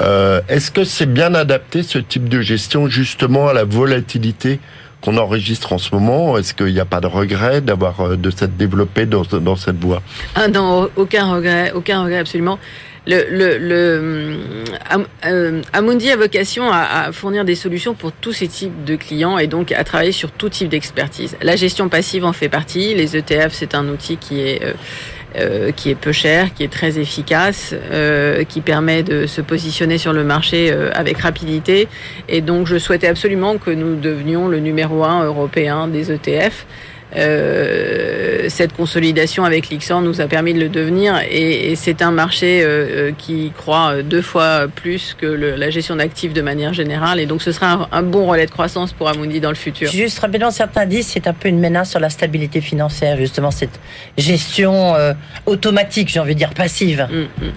[0.00, 4.58] Euh, Est-ce que c'est bien adapté ce type de gestion justement à la volatilité
[5.02, 8.30] qu'on enregistre en ce moment Est-ce qu'il n'y a pas de regret d'avoir euh, de
[8.30, 10.02] s'être développé dans, dans cette voie?
[10.34, 12.58] Ah non, aucun regret, aucun regret absolument.
[13.04, 14.38] Le, le, le,
[14.88, 18.94] Am- euh, Amundi a vocation à, à fournir des solutions pour tous ces types de
[18.94, 21.36] clients et donc à travailler sur tout type d'expertise.
[21.42, 22.94] La gestion passive en fait partie.
[22.94, 24.72] Les ETF, c'est un outil qui est euh,
[25.36, 29.98] euh, qui est peu cher, qui est très efficace, euh, qui permet de se positionner
[29.98, 31.88] sur le marché euh, avec rapidité.
[32.28, 36.66] Et donc, je souhaitais absolument que nous devenions le numéro un européen des ETF.
[37.16, 42.10] Euh, cette consolidation avec l'Ixor nous a permis de le devenir et, et c'est un
[42.10, 42.66] marché euh,
[43.08, 47.26] euh, qui croît deux fois plus que le- la gestion d'actifs de manière générale et
[47.26, 49.90] donc ce sera un, un bon relais de croissance pour Amundi dans le futur.
[49.90, 53.50] Juste rapidement, certains disent que c'est un peu une menace sur la stabilité financière, justement,
[53.50, 53.78] cette
[54.18, 55.12] gestion euh,
[55.46, 57.06] automatique, j'ai envie de dire passive.
[57.10, 57.50] Mm, mm.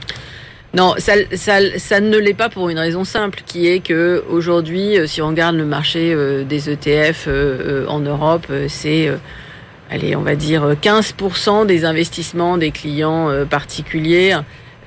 [0.74, 4.98] Non, ça, ça, ça ne l'est pas pour une raison simple, qui est que aujourd'hui,
[5.08, 6.14] si on regarde le marché
[6.50, 7.30] des ETF
[7.88, 9.10] en Europe, c'est,
[9.92, 14.38] allez, on va dire euh, 15% des investissements des clients euh, particuliers.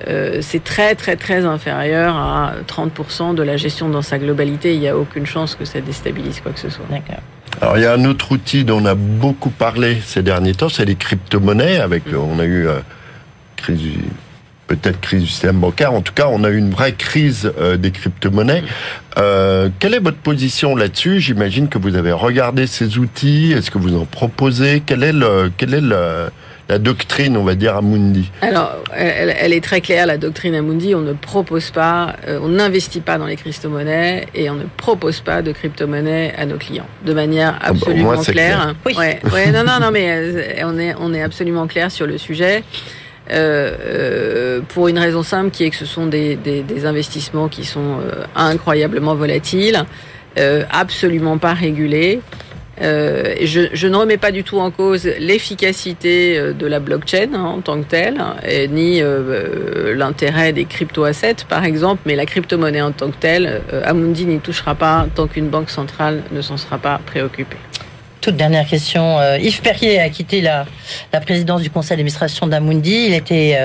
[0.07, 4.73] Euh, c'est très très très inférieur à 30% de la gestion dans sa globalité.
[4.73, 6.85] Il n'y a aucune chance que ça déstabilise quoi que ce soit.
[6.89, 7.21] D'accord.
[7.61, 10.69] Alors il y a un autre outil dont on a beaucoup parlé ces derniers temps,
[10.69, 11.79] c'est les crypto-monnaies.
[11.79, 12.15] Avec, Mm.
[12.15, 12.79] on a eu euh,
[13.57, 13.99] crise du-
[14.69, 15.93] peut-être crise du système bancaire.
[15.93, 18.63] En tout cas, on a eu une vraie crise euh, des crypto-monnaies.
[19.17, 21.19] Euh, quelle est votre position là-dessus?
[21.19, 23.51] J'imagine que vous avez regardé ces outils.
[23.51, 24.81] Est-ce que vous en proposez?
[24.85, 26.29] Quelle est le, quelle est le-
[26.69, 28.29] la doctrine, on va dire, à Mundi?
[28.43, 30.93] Alors, elle, elle est très claire, la doctrine Amundi.
[30.93, 35.19] On ne propose pas, euh, on n'investit pas dans les crypto-monnaies et on ne propose
[35.21, 38.61] pas de crypto-monnaies à nos clients de manière bah, absolument moins, c'est claire.
[38.61, 38.75] clair.
[38.85, 38.93] Oui.
[38.95, 42.19] Ouais, ouais, non, non, non, mais euh, on est, on est absolument clair sur le
[42.19, 42.63] sujet.
[43.31, 46.37] Euh, euh, pour une raison simple qui est que ce sont des,
[46.85, 49.85] investissements qui sont euh, incroyablement volatiles,
[50.71, 52.21] absolument pas régulés.
[52.81, 57.81] Je, ne remets pas du tout en cause l'efficacité de la blockchain hein, en tant
[57.81, 58.23] que telle,
[58.69, 59.01] ni
[59.95, 64.75] l'intérêt des crypto-assets par exemple, mais la crypto-monnaie en tant que telle, Amundi n'y touchera
[64.75, 67.57] pas tant qu'une banque centrale ne s'en sera pas préoccupée.
[68.21, 69.17] Toute dernière question.
[69.17, 70.65] Euh, Yves Perrier a quitté la,
[71.13, 73.05] la présidence du conseil d'administration d'Amundi.
[73.07, 73.57] Il était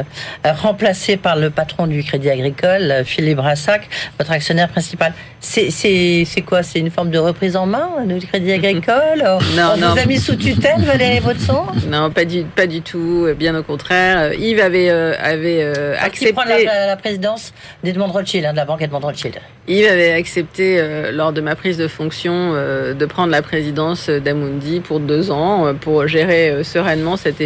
[0.47, 5.13] euh, remplacé par le patron du Crédit Agricole, euh, Philippe Brassac, votre actionnaire principal.
[5.41, 6.63] C'est quoi?
[6.63, 9.25] C'est une forme de reprise en main du Crédit Agricole?
[9.57, 9.91] Non, On non.
[9.93, 13.63] vous a mis sous tutelle, Valérie Baudson Non, pas du, pas du tout, bien au
[13.65, 14.33] contraire.
[14.35, 15.73] Yves avait, euh, avait
[16.13, 16.97] Qui prend la, accepté...
[17.03, 19.35] présidence d'Edmond Rothschild, hein, de la banque Edmond Rothschild.
[19.67, 20.81] Yves avait accepté,
[21.13, 24.44] lors de ma prise de fonction, de prendre la présidence d'Amundi
[24.83, 27.41] pour deux ans, euh, pour gérer euh, sereinement cette,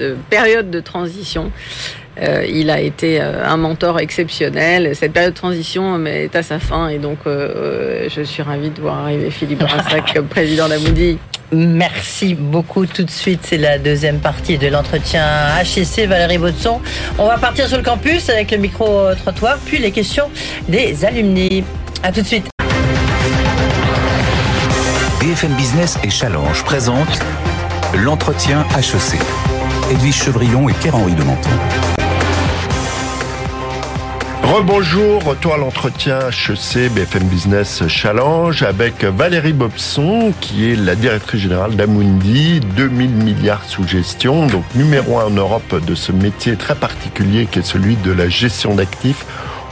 [0.00, 1.50] euh, période de transition.
[2.20, 4.94] Euh, il a été un mentor exceptionnel.
[4.96, 8.80] Cette période de transition est à sa fin et donc euh, je suis ravie de
[8.80, 11.18] voir arriver Philippe Brassac comme président d'Amundi.
[11.52, 12.86] Merci beaucoup.
[12.86, 15.24] Tout de suite, c'est la deuxième partie de l'entretien
[15.60, 16.80] HEC Valérie Baudson.
[17.18, 20.28] On va partir sur le campus avec le micro-trottoir, puis les questions
[20.68, 21.64] des alumni.
[22.02, 22.57] À tout de suite.
[25.28, 27.20] BFM Business et Challenge présentent
[28.02, 29.20] l'entretien HEC.
[29.90, 31.50] Edwige Chevrillon et Pierre-Henri de Menton.
[34.42, 41.42] Rebonjour, retour à l'entretien HEC BFM Business Challenge avec Valérie Bobson qui est la directrice
[41.42, 46.74] générale d'Amundi, 2000 milliards sous gestion, donc numéro un en Europe de ce métier très
[46.74, 49.26] particulier qui est celui de la gestion d'actifs.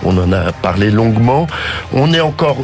[0.05, 1.47] On en a parlé longuement.
[1.95, 2.59] On est encore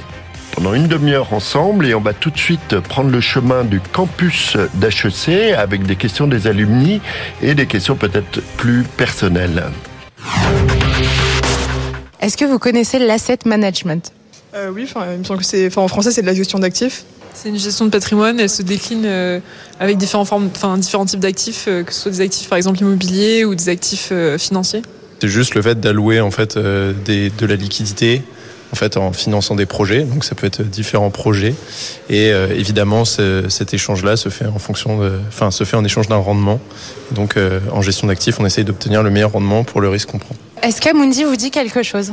[0.52, 4.56] pendant une demi-heure ensemble et on va tout de suite prendre le chemin du campus
[4.74, 7.00] d'HEC avec des questions des alumni
[7.42, 9.64] et des questions peut-être plus personnelles.
[12.20, 14.12] Est-ce que vous connaissez l'asset management?
[14.54, 17.04] Euh, oui, il me semble que c'est, en français, c'est de la gestion d'actifs.
[17.34, 19.40] C'est une gestion de patrimoine, elle se décline euh,
[19.80, 22.80] avec différents, formes, enfin, différents types d'actifs, euh, que ce soit des actifs par exemple
[22.80, 24.82] immobiliers ou des actifs euh, financiers.
[25.20, 28.22] C'est juste le fait d'allouer en fait euh, des, de la liquidité
[28.72, 30.02] en fait en finançant des projets.
[30.02, 31.54] Donc ça peut être différents projets
[32.08, 35.84] et euh, évidemment ce- cet échange-là se fait en fonction de, enfin se fait en
[35.84, 36.58] échange d'un rendement.
[37.10, 40.18] Donc euh, en gestion d'actifs, on essaye d'obtenir le meilleur rendement pour le risque qu'on
[40.18, 40.34] prend.
[40.62, 42.12] Est-ce qu'Amundi vous dit quelque chose?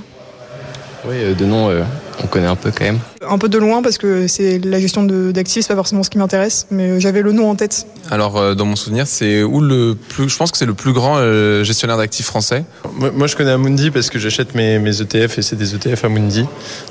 [1.06, 1.84] Oui, euh, de nom, euh,
[2.24, 3.00] on connaît un peu quand même.
[3.28, 6.18] Un peu de loin parce que c'est la gestion d'actifs, c'est pas forcément ce qui
[6.18, 7.88] m'intéresse, mais j'avais le nom en tête.
[8.12, 10.94] Alors euh, dans mon souvenir, c'est où le plus, je pense que c'est le plus
[10.94, 12.64] grand euh, gestionnaire d'actifs français.
[12.94, 16.46] Moi, je connais Amundi parce que j'achète mes, mes, ETF et c'est des ETF Amundi.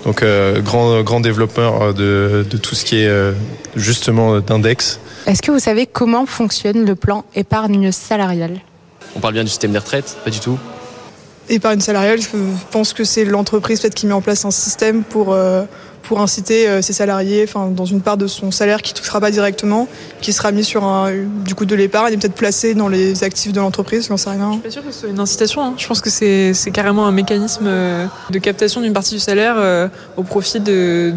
[0.05, 3.33] Donc euh, grand grand développeur de, de, tout ce qui est euh,
[3.77, 5.01] justement d'index.
[5.27, 8.61] Est-ce que vous savez comment fonctionne le plan épargne salariale?
[9.17, 10.59] On parle bien du système des retraites, pas du tout
[11.49, 12.29] épargne salariale, je
[12.71, 15.65] pense que c'est l'entreprise qui met en place un système pour, euh,
[16.03, 19.21] pour inciter euh, ses salariés, enfin, dans une part de son salaire qui ne touchera
[19.21, 19.89] pas directement,
[20.21, 21.13] qui sera mis sur un,
[21.45, 24.49] du coup de l'épargne et peut-être placé dans les actifs de l'entreprise, j'en sais rien.
[24.49, 25.75] Je suis pas sûre que ce soit une incitation, hein.
[25.77, 30.23] je pense que c'est carrément un mécanisme euh, de captation d'une partie du salaire au
[30.23, 31.13] profit de,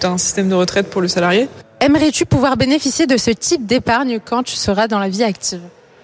[0.00, 1.48] d'un système de retraite pour le salarié.
[1.80, 5.60] Aimerais-tu pouvoir bénéficier de ce type d'épargne quand tu seras dans la vie active?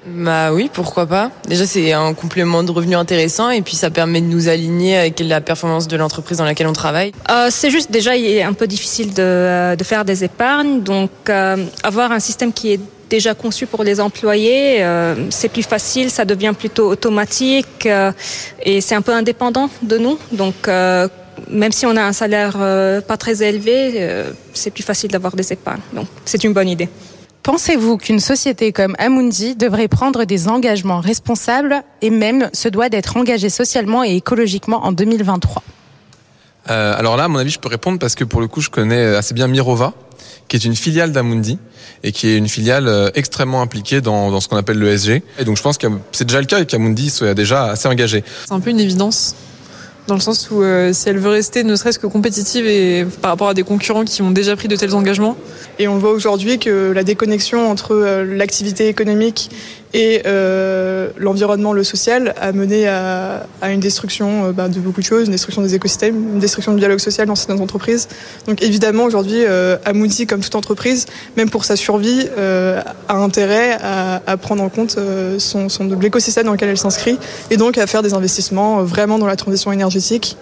[0.08, 1.30] Bah oui, pourquoi pas.
[1.48, 5.20] Déjà, c'est un complément de revenu intéressant et puis ça permet de nous aligner avec
[5.20, 7.12] la performance de l'entreprise dans laquelle on travaille.
[7.30, 11.10] Euh, c'est juste déjà, il est un peu difficile de, euh, faire des épargnes, donc
[11.28, 14.84] euh, avoir un système qui est déjà conçu pour les employés,
[15.30, 17.88] c'est plus facile, ça devient plutôt automatique
[18.62, 20.18] et c'est un peu indépendant de nous.
[20.30, 22.58] Donc même si on a un salaire
[23.08, 25.80] pas très élevé, c'est plus facile d'avoir des épargnes.
[25.94, 26.90] Donc c'est une bonne idée.
[27.48, 33.16] Pensez-vous qu'une société comme Amundi devrait prendre des engagements responsables et même se doit d'être
[33.16, 35.62] engagée socialement et écologiquement en 2023
[36.68, 38.68] euh, Alors là, à mon avis, je peux répondre parce que pour le coup, je
[38.68, 39.94] connais assez bien Mirova,
[40.48, 41.58] qui est une filiale d'Amundi
[42.02, 45.22] et qui est une filiale euh, extrêmement impliquée dans, dans ce qu'on appelle le SG.
[45.38, 48.24] Et donc je pense que c'est déjà le cas et qu'Amundi soit déjà assez engagé.
[48.46, 49.34] C'est un peu une évidence
[50.08, 53.30] dans le sens où euh, si elle veut rester ne serait-ce que compétitive et par
[53.30, 55.36] rapport à des concurrents qui ont déjà pris de tels engagements.
[55.78, 59.50] Et on voit aujourd'hui que la déconnexion entre euh, l'activité économique
[59.94, 65.00] et euh, l'environnement, le social, a mené à, à une destruction euh, bah, de beaucoup
[65.00, 68.08] de choses, une destruction des écosystèmes, une destruction du dialogue social dans certaines entreprises.
[68.46, 73.78] Donc évidemment, aujourd'hui, euh, Amundi, comme toute entreprise, même pour sa survie, euh, a intérêt
[73.80, 77.18] à, à, prendre en compte euh, son, son, l'écosystème dans lequel elle s'inscrit
[77.50, 80.36] et donc à faire des investissements vraiment dans la transition énergétique.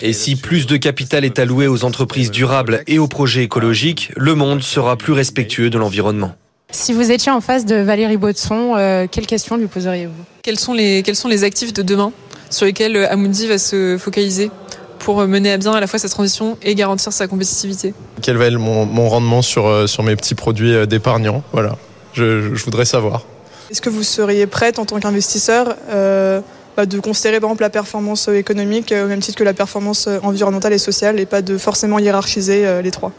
[0.00, 4.34] Et si plus de capital est alloué aux entreprises durables et aux projets écologiques, le
[4.34, 6.34] monde sera plus respectueux de l'environnement.
[6.72, 10.72] Si vous étiez en face de Valérie Baudson, euh, quelles questions lui poseriez-vous quels sont,
[10.72, 12.12] les, quels sont les actifs de demain
[12.50, 14.50] sur lesquels euh, Amundi va se focaliser
[14.98, 17.92] pour mener à bien à la fois sa transition et garantir sa compétitivité?
[18.22, 21.42] Quel va être mon, mon rendement sur, euh, sur mes petits produits d'épargnants?
[21.52, 21.76] Voilà,
[22.14, 23.22] je, je, voudrais savoir.
[23.70, 26.40] Est-ce que vous seriez prête en tant qu'investisseur euh,
[26.76, 30.72] bah, de considérer par exemple la performance économique au même titre que la performance environnementale
[30.72, 33.12] et sociale et pas de forcément hiérarchiser euh, les trois?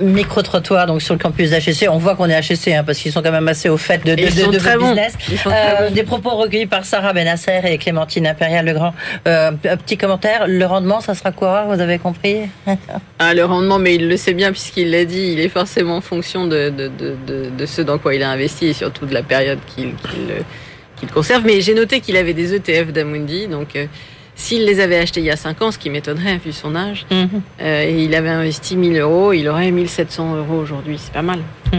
[0.00, 1.88] Micro-trottoir donc sur le campus d'HEC.
[1.90, 4.14] On voit qu'on est HEC hein, parce qu'ils sont quand même assez au fait de,
[4.14, 4.88] de, de, de votre bon.
[4.88, 5.14] business.
[5.46, 8.94] Euh, des propos recueillis par Sarah Benasser et Clémentine Impérial Legrand.
[9.26, 10.46] Euh, un petit commentaire.
[10.46, 12.36] Le rendement, ça sera quoi Vous avez compris?
[13.18, 15.32] Ah, Le rendement, mais il le sait bien puisqu'il l'a dit.
[15.34, 18.66] Il est forcément en fonction de, de, de, de, ce dans quoi il a investi
[18.68, 21.44] et surtout de la période qu'il qu qu conserve.
[21.44, 23.46] Mais j'ai noté qu'il avait des ETF d'Amundi.
[23.48, 23.76] Donc...
[23.76, 23.86] Euh,
[24.34, 27.06] s'il les avait achetés il y a 5 ans, ce qui m'étonnerait vu son âge,
[27.10, 27.24] mmh.
[27.60, 30.98] euh, et il avait investi 1000 euros, il aurait 1700 euros aujourd'hui.
[30.98, 31.40] C'est pas mal.
[31.72, 31.78] Mmh.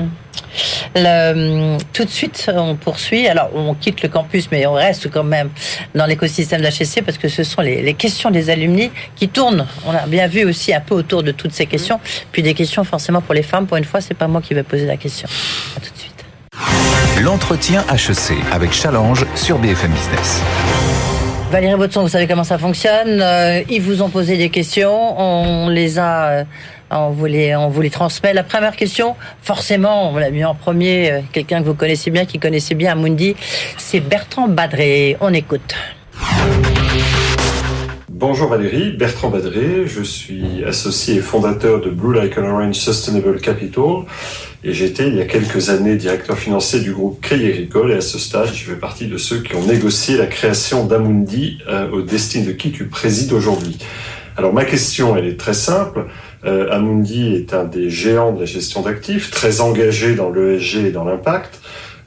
[0.96, 3.28] Le, tout de suite, on poursuit.
[3.28, 5.50] Alors, on quitte le campus, mais on reste quand même
[5.96, 9.66] dans l'écosystème de l'HSC parce que ce sont les, les, questions des alumni qui tournent.
[9.88, 12.00] On a bien vu aussi un peu autour de toutes ces questions.
[12.32, 13.66] Puis des questions forcément pour les femmes.
[13.66, 15.28] Pour une fois, c'est pas moi qui vais poser la question.
[15.76, 16.14] À tout de suite.
[17.22, 20.42] L'entretien HEC avec Challenge sur BFM Business.
[21.54, 23.22] Valérie Baudson, vous savez comment ça fonctionne.
[23.22, 26.44] Euh, ils vous ont posé des questions, on les a, euh,
[26.90, 28.34] on vous les, on vous les transmet.
[28.34, 32.26] La première question, forcément, on l'a mis en premier, euh, quelqu'un que vous connaissez bien,
[32.26, 33.36] qui connaissait bien Amundi,
[33.78, 35.16] c'est Bertrand Badré.
[35.22, 35.76] On écoute.
[38.26, 44.06] Bonjour Valérie, Bertrand Badré, je suis associé et fondateur de Blue an Orange Sustainable Capital
[44.64, 48.02] et j'étais il y a quelques années directeur financier du groupe Crédit Agricole et à
[48.02, 52.02] ce stade je fais partie de ceux qui ont négocié la création d'Amundi euh, au
[52.02, 53.78] destin de qui tu présides aujourd'hui.
[54.38, 56.06] Alors ma question elle est très simple,
[56.46, 60.92] euh, Amundi est un des géants de la gestion d'actifs, très engagé dans l'ESG et
[60.92, 61.60] dans l'impact.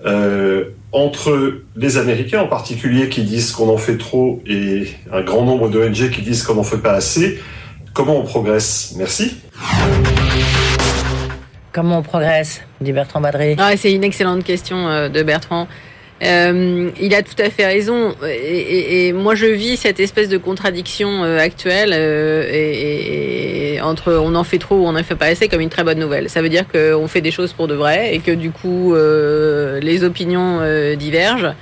[0.06, 5.44] Euh, entre les Américains en particulier qui disent qu'on en fait trop et un grand
[5.44, 7.40] nombre d'ONG qui disent qu'on n'en fait pas assez,
[7.92, 8.94] comment on progresse?
[8.96, 9.36] Merci.
[11.72, 12.62] Comment on progresse?
[12.80, 13.56] Dit Bertrand Badré.
[13.58, 15.68] Ah, C'est une excellente question euh, de Bertrand.
[16.22, 18.14] Euh, il a tout à fait raison.
[18.26, 23.80] Et, et, et, moi, je vis cette espèce de contradiction euh, actuelle euh, et, et,
[23.82, 25.98] entre on en fait trop ou on n'en fait pas assez comme une très bonne
[25.98, 26.30] nouvelle.
[26.30, 29.78] Ça veut dire qu'on fait des choses pour de vrai et que du coup, euh,
[29.80, 31.54] les opinions euh, divergent.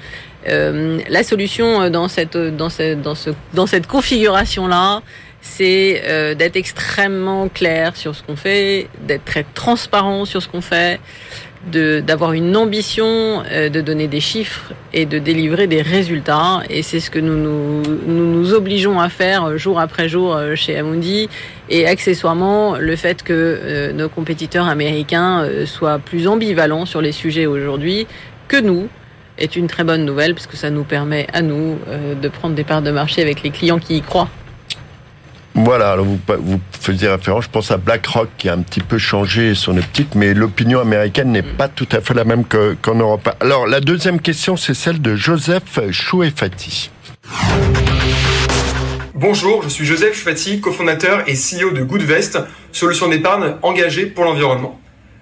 [0.47, 3.15] la solution dans cette, dans cette, dans
[3.55, 5.03] dans cette configuration-là,
[5.45, 10.63] c'est euh, d'être extrêmement clair sur ce qu'on fait, d'être très transparent sur ce qu'on
[10.63, 10.99] fait,
[11.71, 16.63] d'avoir une ambition, euh, de donner des chiffres et de délivrer des résultats.
[16.69, 20.55] Et c'est ce que nous nous, nous nous, obligeons à faire jour après jour euh,
[20.55, 21.29] chez Amundi.
[21.69, 28.07] Et accessoirement, le fait que nos compétiteurs américains soient plus ambivalents sur les sujets aujourd'hui
[28.49, 28.89] que nous
[29.39, 31.79] est une très bonne nouvelle parce que ça nous permet à nous
[32.21, 34.29] de prendre des parts de marché avec les clients qui y croient.
[35.57, 39.55] Voilà, vous, vous faisiez référence, je pense à BlackRock qui a un petit peu changé
[39.55, 43.31] son optique, mais l'opinion américaine n'est pas tout à fait la même qu'en Europe.
[43.39, 46.91] Alors la deuxième question, c'est celle de Joseph Chouefati.
[49.15, 52.37] Bonjour, je suis Joseph Chouefati, cofondateur et CEO de Goodvest,
[52.73, 54.81] solution d'épargne engagée pour l'environnement.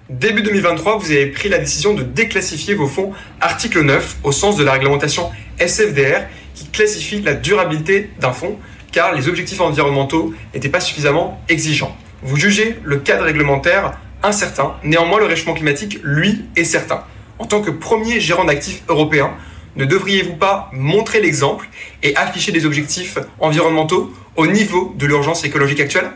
[0.09, 4.57] Début 2023, vous avez pris la décision de déclassifier vos fonds article 9 au sens
[4.57, 5.29] de la réglementation
[5.59, 6.23] SFDR
[6.55, 8.57] qui classifie la durabilité d'un fonds
[8.93, 11.93] car les objectifs environnementaux n'étaient pas suffisamment exigeants.
[12.21, 17.03] Vous jugez le cadre réglementaire incertain, néanmoins le réchauffement climatique, lui, est certain.
[17.39, 19.31] En tant que premier gérant d'actifs européen,
[19.75, 21.67] ne devriez-vous pas montrer l'exemple
[22.03, 26.11] et afficher des objectifs environnementaux au niveau de l'urgence écologique actuelle?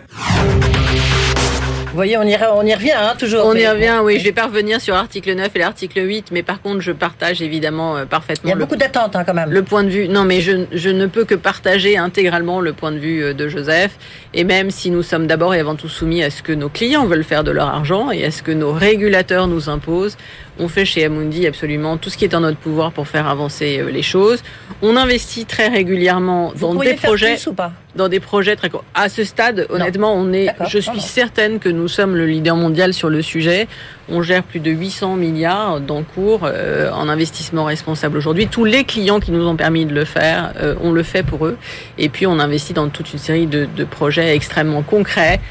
[1.98, 3.45] Voyez, on y, on y revient, hein, toujours.
[3.45, 4.20] On y revient, oui.
[4.20, 7.41] Je vais pas revenir sur l'article 9 et l'article 8, mais par contre, je partage
[7.41, 8.50] évidemment euh, parfaitement.
[8.50, 9.52] Il y a beaucoup d'attentes, hein, quand même.
[9.52, 10.08] Le point de vue.
[10.08, 13.48] Non, mais je, je, ne peux que partager intégralement le point de vue euh, de
[13.50, 13.98] Joseph.
[14.34, 17.06] Et même si nous sommes d'abord et avant tout soumis à ce que nos clients
[17.06, 20.18] veulent faire de leur argent et à ce que nos régulateurs nous imposent,
[20.60, 23.80] on fait chez Amundi absolument tout ce qui est en notre pouvoir pour faire avancer
[23.80, 24.43] euh, les choses.
[24.82, 27.38] On investit très régulièrement dans des projets.
[27.47, 27.72] ou pas?
[27.97, 31.88] dans des projets très à ce stade honnêtement on est je suis certaine que nous
[31.88, 33.68] sommes le leader mondial sur le sujet.
[34.10, 38.47] On gère plus de 800 milliards d'encours euh, en investissement responsable aujourd'hui.
[38.47, 41.45] Tous les clients qui nous ont permis de le faire euh, on le fait pour
[41.45, 41.58] eux.
[41.97, 45.41] Et puis on investit dans toute une série de, de projets extrêmement concrets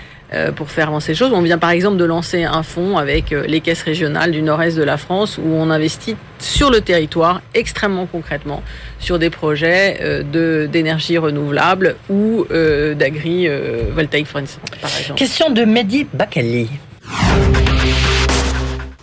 [0.56, 1.32] pour faire avancer les choses.
[1.32, 4.76] On vient par exemple de lancer un fonds avec euh, les caisses régionales du nord-est
[4.76, 8.62] de la France où on investit sur le territoire extrêmement concrètement
[8.98, 14.72] sur des projets euh, de d'énergie renouvelable ou d'agri-voltaïque par exemple.
[15.14, 16.68] Question de Mehdi Bakali.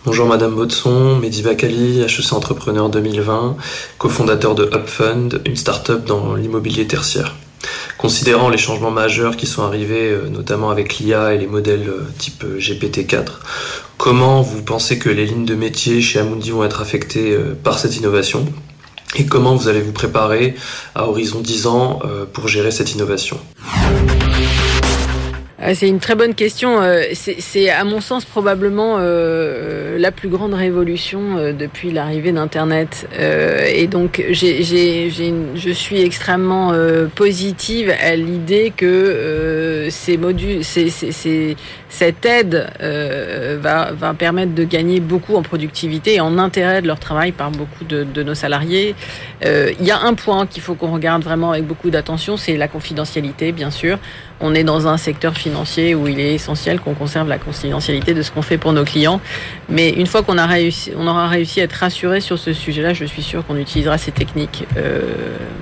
[0.04, 3.56] Bonjour Madame Baudson, Mehdi Bakali, HEC Entrepreneur 2020,
[3.96, 7.34] cofondateur de Upfund, une start-up dans l'immobilier tertiaire.
[8.04, 12.02] Considérant les changements majeurs qui sont arrivés, euh, notamment avec l'IA et les modèles euh,
[12.18, 13.38] type euh, GPT-4,
[13.96, 17.96] comment vous pensez que les lignes de métier chez Amundi vont être affectées par cette
[17.96, 18.44] innovation?
[19.16, 20.54] Et comment vous allez vous préparer
[20.94, 22.00] à horizon 10 ans
[22.34, 23.38] pour gérer cette innovation?
[25.72, 26.80] C'est une très bonne question.
[26.82, 33.08] Euh, c'est à mon sens probablement euh, la plus grande révolution depuis l'arrivée d'Internet.
[33.18, 36.72] Et donc je suis extrêmement
[37.14, 46.14] positive à l'idée que ces modules, cette aide va, permettre de gagner beaucoup en productivité
[46.14, 48.94] et en intérêt de leur travail par beaucoup de nos salariés.
[49.42, 52.68] Il y a un point qu'il faut qu'on regarde vraiment avec beaucoup d'attention, c'est la
[52.68, 53.98] confidentialité, bien sûr
[54.44, 58.20] on est dans un secteur financier où il est essentiel qu'on conserve la confidentialité de
[58.20, 59.22] ce qu'on fait pour nos clients.
[59.70, 62.92] Mais une fois qu'on a réussi, on aura réussi à être rassuré sur ce sujet-là,
[62.92, 65.00] je suis sûr qu'on utilisera ces techniques euh,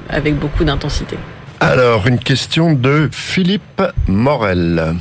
[0.09, 1.17] avec beaucoup d'intensité.
[1.61, 4.97] Alors, une question de Philippe Morel.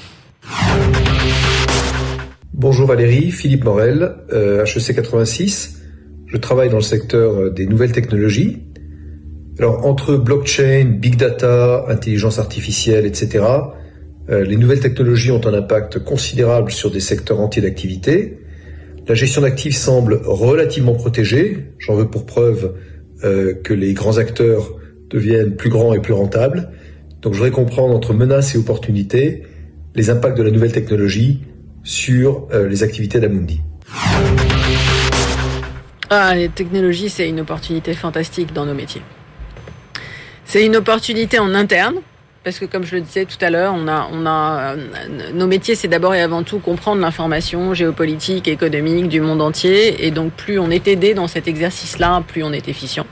[2.53, 5.81] Bonjour Valérie, Philippe Morel, HEC 86.
[6.27, 8.61] Je travaille dans le secteur des nouvelles technologies
[9.59, 13.45] alors entre blockchain, big data, intelligence artificielle, etc.,
[14.29, 18.39] euh, les nouvelles technologies ont un impact considérable sur des secteurs entiers d'activité.
[19.07, 21.73] La gestion d'actifs semble relativement protégée.
[21.79, 22.75] J'en veux pour preuve
[23.23, 24.73] euh, que les grands acteurs
[25.09, 26.69] deviennent plus grands et plus rentables.
[27.21, 29.43] Donc je voudrais comprendre entre menaces et opportunités
[29.95, 31.41] les impacts de la nouvelle technologie
[31.83, 33.61] sur euh, les activités d'Amundi.
[36.09, 39.01] Ah, les technologies, c'est une opportunité fantastique dans nos métiers.
[40.53, 41.95] C'est une opportunité en interne,
[42.43, 45.47] parce que comme je le disais tout à l'heure, on a, on a, euh, nos
[45.47, 50.33] métiers, c'est d'abord et avant tout comprendre l'information géopolitique, économique du monde entier, et donc
[50.33, 53.05] plus on est aidé dans cet exercice-là, plus on est efficient.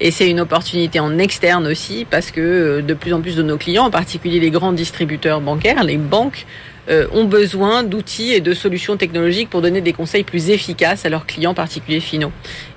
[0.00, 3.42] Et c'est une opportunité en externe aussi, parce que euh, de plus en plus de
[3.42, 6.44] nos clients, en particulier les grands distributeurs bancaires, les banques,
[6.88, 11.08] euh, ont besoin d'outils et de solutions technologiques pour donner des conseils plus efficaces à
[11.08, 12.32] leurs clients particuliers finaux.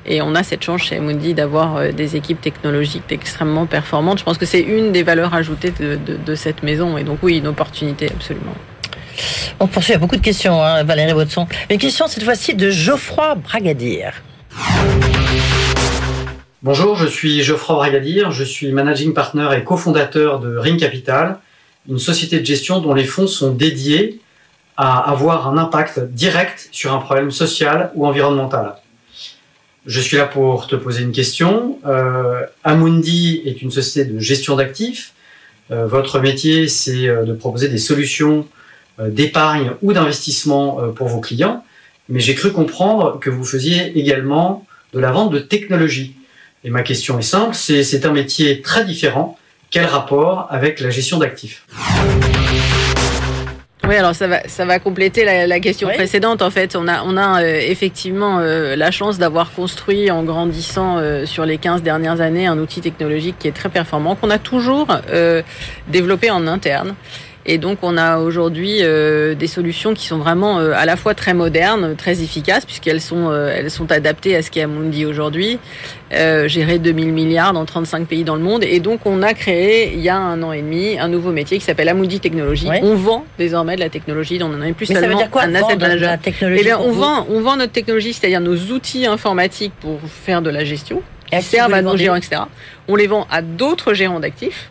[0.05, 4.20] Et on a cette chance chez Amundi d'avoir euh, des équipes technologiques extrêmement performantes.
[4.20, 6.97] Je pense que c'est une des valeurs ajoutées de, cette maison.
[6.97, 8.55] Et donc oui, une opportunité absolument.
[9.60, 11.47] On poursuit, a beaucoup de questions, hein, Valérie Watson.
[11.70, 14.10] Une question cette fois-ci de Geoffroy Bragadier.
[16.62, 21.39] Bonjour, je suis Geoffroy Bragadir, je suis managing partner et cofondateur de Ring Capital,
[21.89, 24.19] une société de gestion dont les fonds sont dédiés
[24.77, 28.75] à avoir un impact direct sur un problème social ou environnemental.
[29.85, 31.79] Je suis là pour te poser une question.
[31.85, 35.13] Euh, Amundi est une société de gestion d'actifs.
[35.71, 38.47] Euh, votre métier, c'est euh, de proposer des solutions
[39.01, 41.63] d'épargne ou d'investissement pour vos clients.
[42.09, 46.15] Mais j'ai cru comprendre que vous faisiez également de la vente de technologie.
[46.65, 49.38] Et ma question est simple, c'est un métier très différent.
[49.72, 51.65] Quel rapport avec la gestion d'actifs
[53.88, 56.43] oui, alors ça va, ça va compléter la, question précédente.
[56.43, 60.97] En fait, on a, on a euh, effectivement euh, la chance d'avoir construit en grandissant
[60.97, 64.38] euh, sur les 15 dernières années un outil technologique qui est très performant, qu'on a
[64.38, 64.88] toujours
[65.88, 66.93] développé en interne
[67.49, 71.15] et donc on a aujourd'hui euh, des solutions qui sont vraiment euh, à la fois
[71.15, 75.57] très modernes, très efficaces, puisqu'elles sont, euh, elles sont adaptées à ce qu'est Amundi aujourd'hui,
[76.11, 78.63] gérer 2000 milliards dans 35 pays dans le monde.
[78.63, 81.57] Et donc on a créé, il y a un an et demi, un nouveau métier
[81.57, 82.69] qui s'appelle Amundi Technologie.
[82.83, 85.31] On vend désormais de la technologie, on n'en a plus Mais seulement ça veut dire
[85.31, 88.41] quoi, un asset de la technologie Eh bien, on vend, on vend notre technologie, c'est-à-dire
[88.41, 92.43] nos outils informatiques pour faire de la gestion, qui servent à nos gérants, etc.
[92.87, 94.69] On les vend à d'autres gérants d'actifs.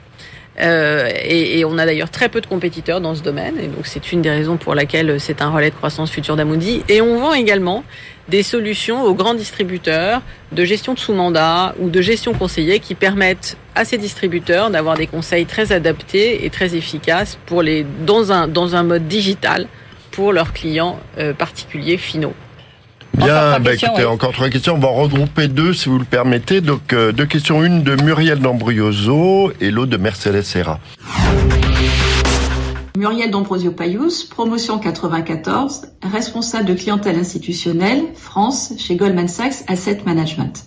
[0.60, 3.86] Euh, et, et on a d'ailleurs très peu de compétiteurs dans ce domaine, et donc
[3.86, 6.82] c'est une des raisons pour laquelle c'est un relais de croissance future d'Amundi.
[6.88, 7.84] Et on vend également
[8.28, 10.20] des solutions aux grands distributeurs
[10.52, 15.06] de gestion de sous-mandat ou de gestion conseillée qui permettent à ces distributeurs d'avoir des
[15.06, 19.66] conseils très adaptés et très efficaces pour les, dans, un, dans un mode digital
[20.10, 22.34] pour leurs clients euh, particuliers finaux.
[23.18, 24.12] Bien, bah, questions, écoutez, oui.
[24.12, 24.74] encore trois questions.
[24.74, 26.60] On va en regrouper deux, si vous le permettez.
[26.60, 27.64] Donc, euh, deux questions.
[27.64, 30.78] Une de Muriel D'Ambrioso et l'autre de Mercedes Serra.
[32.96, 40.64] Muriel D'Ambrosio Payous, promotion 94, responsable de clientèle institutionnelle, France, chez Goldman Sachs Asset Management.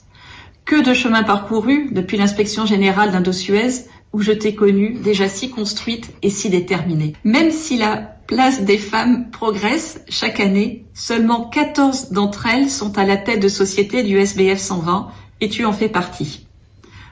[0.65, 6.11] Que de chemin parcouru depuis l'inspection générale d'Indosuez où je t'ai connue déjà si construite
[6.21, 7.13] et si déterminée.
[7.23, 13.03] Même si la place des femmes progresse chaque année, seulement 14 d'entre elles sont à
[13.03, 15.09] la tête de sociétés du SBF 120
[15.41, 16.47] et tu en fais partie?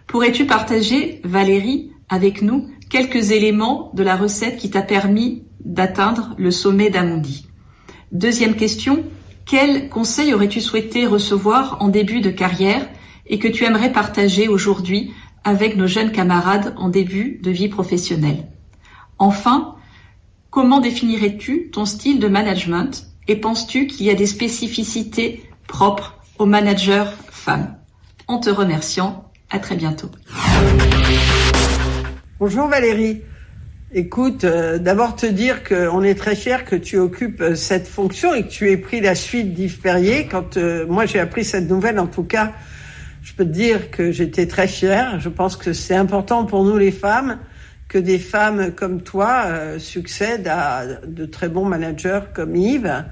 [0.08, 6.52] Pourrais-tu partager, Valérie, avec nous, quelques éléments de la recette qui t'a permis d'atteindre le
[6.52, 7.48] sommet d'Amundi?
[8.14, 9.04] Deuxième question,
[9.46, 12.88] quels conseils aurais-tu souhaité recevoir en début de carrière
[13.28, 15.12] et que tu aimerais partager aujourd'hui
[15.44, 18.48] avec nos jeunes camarades en début de vie professionnelle?
[19.18, 19.76] Enfin,
[20.50, 26.46] comment définirais-tu ton style de management et penses-tu qu'il y a des spécificités propres aux
[26.46, 27.76] managers femmes?
[28.28, 30.10] En te remerciant, à très bientôt.
[32.40, 33.22] Bonjour Valérie.
[33.92, 38.36] Écoute, euh, d'abord te dire qu'on est très fiers que tu occupes euh, cette fonction
[38.36, 40.28] et que tu aies pris la suite d'Yves Perrier.
[40.28, 42.54] Quand euh, moi j'ai appris cette nouvelle, en tout cas,
[43.24, 45.20] je peux te dire que j'étais très fière.
[45.20, 47.40] Je pense que c'est important pour nous les femmes
[47.90, 53.04] que des femmes comme toi euh, succèdent à de très bons managers comme Yves.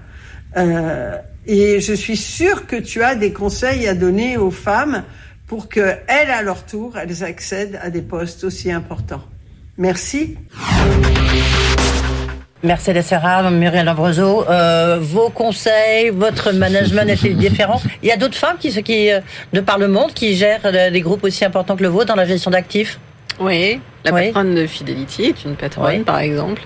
[0.56, 1.18] Euh,
[1.48, 5.04] et je suis sûre que tu as des conseils à donner aux femmes
[5.48, 9.24] pour que elles, à leur tour, elles accèdent à des postes aussi importants.
[9.78, 10.38] Merci.
[12.64, 17.82] Mercedes Serra, Muriel Lambroso, euh, vos conseils, votre management est-il différent?
[18.04, 18.72] Il y a d'autres femmes qui,
[19.54, 22.26] de par le monde qui gèrent des groupes aussi importants que le vôtre dans la
[22.26, 23.00] gestion d'actifs?
[23.40, 24.26] Oui, la Oui.
[24.28, 26.04] patronne de Fidelity est une patronne, Oui.
[26.04, 26.62] par exemple.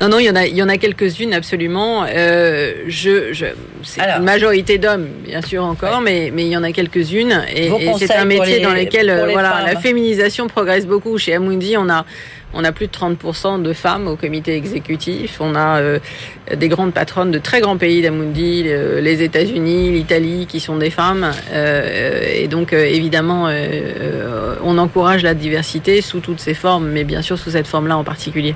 [0.00, 2.04] Non, non, il y en a, il y en a quelques-unes absolument.
[2.08, 3.46] Euh, je, je,
[3.82, 7.42] c'est une majorité d'hommes, bien sûr encore, mais mais il y en a quelques-unes.
[7.54, 9.66] Et, c'est un métier dans lequel euh, voilà femmes.
[9.66, 11.18] la féminisation progresse beaucoup.
[11.18, 12.04] Chez Amundi, on a
[12.54, 15.38] on a plus de 30% de femmes au comité exécutif.
[15.40, 15.98] On a euh,
[16.54, 20.90] des grandes patronnes de très grands pays d'Amundi, le- les États-Unis, l'Italie, qui sont des
[20.90, 21.30] femmes.
[21.52, 26.88] Euh, et donc, euh, évidemment, euh, euh, on encourage la diversité sous toutes ses formes,
[26.88, 28.54] mais bien sûr sous cette forme-là en particulier.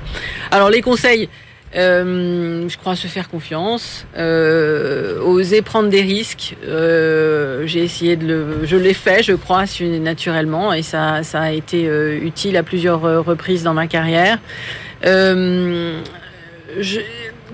[0.51, 1.29] Alors, les conseils.
[1.75, 6.55] Euh, je crois se faire confiance, euh, oser prendre des risques.
[6.65, 11.51] Euh, j'ai essayé de le, je l'ai fait, je crois, naturellement, et ça, ça a
[11.51, 11.83] été
[12.21, 14.39] utile à plusieurs reprises dans ma carrière.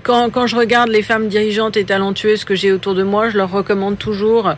[0.03, 3.38] Quand, quand je regarde les femmes dirigeantes et talentueuses que j'ai autour de moi, je
[3.38, 4.53] leur recommande toujours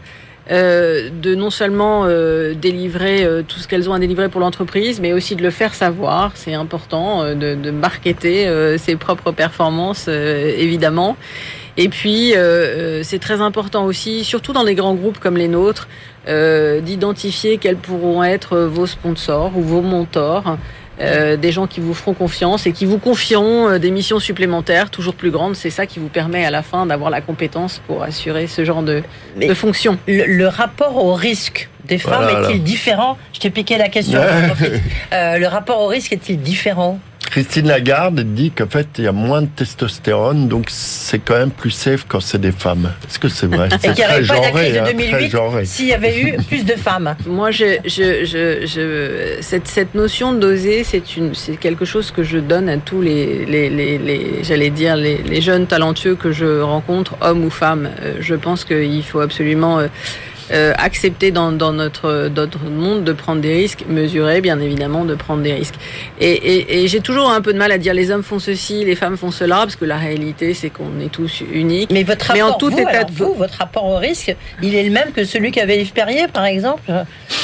[0.52, 5.00] euh, de non seulement euh, délivrer euh, tout ce qu'elles ont à délivrer pour l'entreprise,
[5.00, 6.34] mais aussi de le faire savoir.
[6.36, 11.18] C'est important de, de marketer ses propres performances, évidemment.
[11.78, 12.34] Et puis,
[13.04, 15.88] c'est très important aussi, surtout dans les grands groupes comme les nôtres,
[16.28, 20.58] d'identifier quels pourront être vos sponsors ou vos mentors.
[21.02, 24.90] Euh, des gens qui vous feront confiance et qui vous confieront euh, des missions supplémentaires
[24.90, 25.56] toujours plus grandes.
[25.56, 28.82] C'est ça qui vous permet à la fin d'avoir la compétence pour assurer ce genre
[28.84, 29.04] de,
[29.40, 29.98] de fonction.
[30.08, 32.50] Le, le rapport au risque des femmes Voilà.
[32.50, 33.18] est-il différent?
[33.34, 34.22] Je t'ai piqué la question.
[35.14, 37.00] Euh, le rapport au risque est-il différent?
[37.30, 41.52] Christine Lagarde dit qu'en fait, il y a moins de testostérone, donc c'est quand même
[41.52, 42.92] plus safe quand c'est des femmes.
[43.10, 43.68] Est-ce que c'est vrai?
[43.82, 45.66] C'est très genré, hein, très 2008 genré.
[45.66, 47.16] s'il y avait eu plus de femmes.
[47.28, 52.24] Moi, je, je, je, je- cette, cette notion d'oser, c'est une, c'est quelque chose que
[52.24, 56.32] je donne à tous les, les, les, les- j'allais dire, les, les jeunes talentueux que
[56.32, 57.90] je rencontre, hommes ou femmes.
[58.02, 59.80] Euh, Je pense qu'il faut absolument
[60.52, 65.16] euh, accepter dans, dans notre, notre monde de prendre des risques, mesurer bien évidemment de
[65.16, 65.76] prendre des risques.
[66.20, 68.86] Et, et, et j'ai toujours un peu de mal à dire les hommes font ceci,
[68.86, 71.90] les femmes font cela, parce que la réalité c'est qu'on est tous uniques.
[71.92, 74.76] Mais votre Mais rapport, en tout vous, état de vous, votre rapport au risque, il
[74.76, 76.92] est le même que celui qu'avait Yves Perrier, par exemple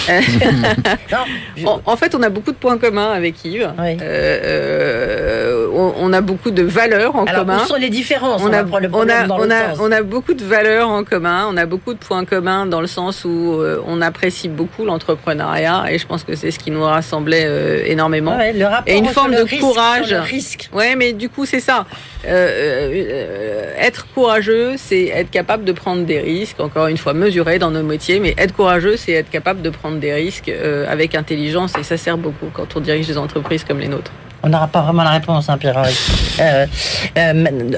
[1.66, 3.72] en, en fait, on a beaucoup de points communs avec Yves.
[3.80, 7.64] Euh, euh, on, on a beaucoup de valeurs en Alors, commun.
[7.64, 9.40] où sont les différences on On a, a, dans
[9.80, 11.48] on a beaucoup de valeurs en commun.
[11.50, 15.86] On a beaucoup de points communs dans le sens où euh, on apprécie beaucoup l'entrepreneuriat
[15.90, 18.38] et je pense que c'est ce qui nous rassemblait euh, énormément.
[18.38, 20.14] Ouais, le rapport et une forme de risque courage.
[20.14, 20.70] risque.
[20.74, 21.86] Ouais, mais du coup, c'est ça.
[22.28, 26.60] Euh, être courageux, c'est être capable de prendre des risques.
[26.60, 29.98] Encore une fois, mesurer dans nos métiers, mais être courageux, c'est être capable de prendre
[29.98, 30.52] des risques
[30.88, 34.12] avec intelligence et ça sert beaucoup quand on dirige des entreprises comme les nôtres.
[34.44, 35.60] On n'aura pas vraiment la réponse, hein,
[36.40, 36.66] euh,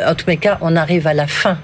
[0.08, 1.58] en tous les cas, on arrive à la fin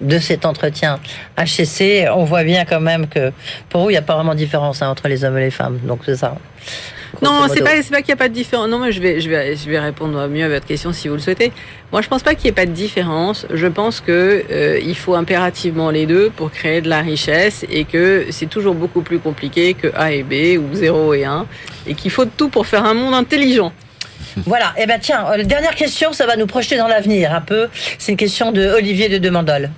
[0.00, 0.98] de cet entretien
[1.38, 2.08] HCC.
[2.14, 3.32] On voit bien quand même que
[3.68, 5.50] pour vous, il n'y a pas vraiment de différence hein, entre les hommes et les
[5.50, 5.78] femmes.
[5.84, 6.36] Donc c'est ça.
[7.22, 8.68] Non, c'est pas, c'est pas qu'il n'y a pas de différence.
[8.68, 11.14] Non, mais je vais, je vais, je vais répondre mieux à votre question si vous
[11.14, 11.52] le souhaitez.
[11.92, 13.46] Moi, je pense pas qu'il n'y ait pas de différence.
[13.52, 17.84] Je pense que euh, il faut impérativement les deux pour créer de la richesse et
[17.84, 21.46] que c'est toujours beaucoup plus compliqué que A et B ou 0 et 1
[21.86, 23.72] et qu'il faut de tout pour faire un monde intelligent.
[24.44, 24.74] Voilà.
[24.76, 27.68] Eh ben tiens, euh, dernière question, ça va nous projeter dans l'avenir un peu.
[27.98, 29.70] C'est une question de Olivier de Demandol.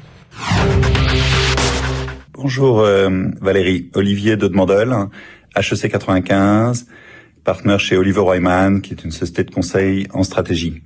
[2.32, 3.10] Bonjour euh,
[3.40, 4.94] Valérie, Olivier de Demandel,
[5.56, 6.86] HEC 95,
[7.44, 10.82] partenaire chez Oliver Wyman, qui est une société de conseil en stratégie.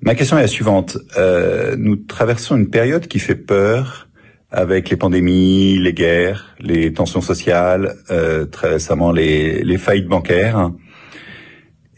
[0.00, 0.98] Ma question est la suivante.
[1.16, 4.08] Euh, nous traversons une période qui fait peur
[4.50, 10.72] avec les pandémies, les guerres, les tensions sociales, euh, très récemment les, les faillites bancaires.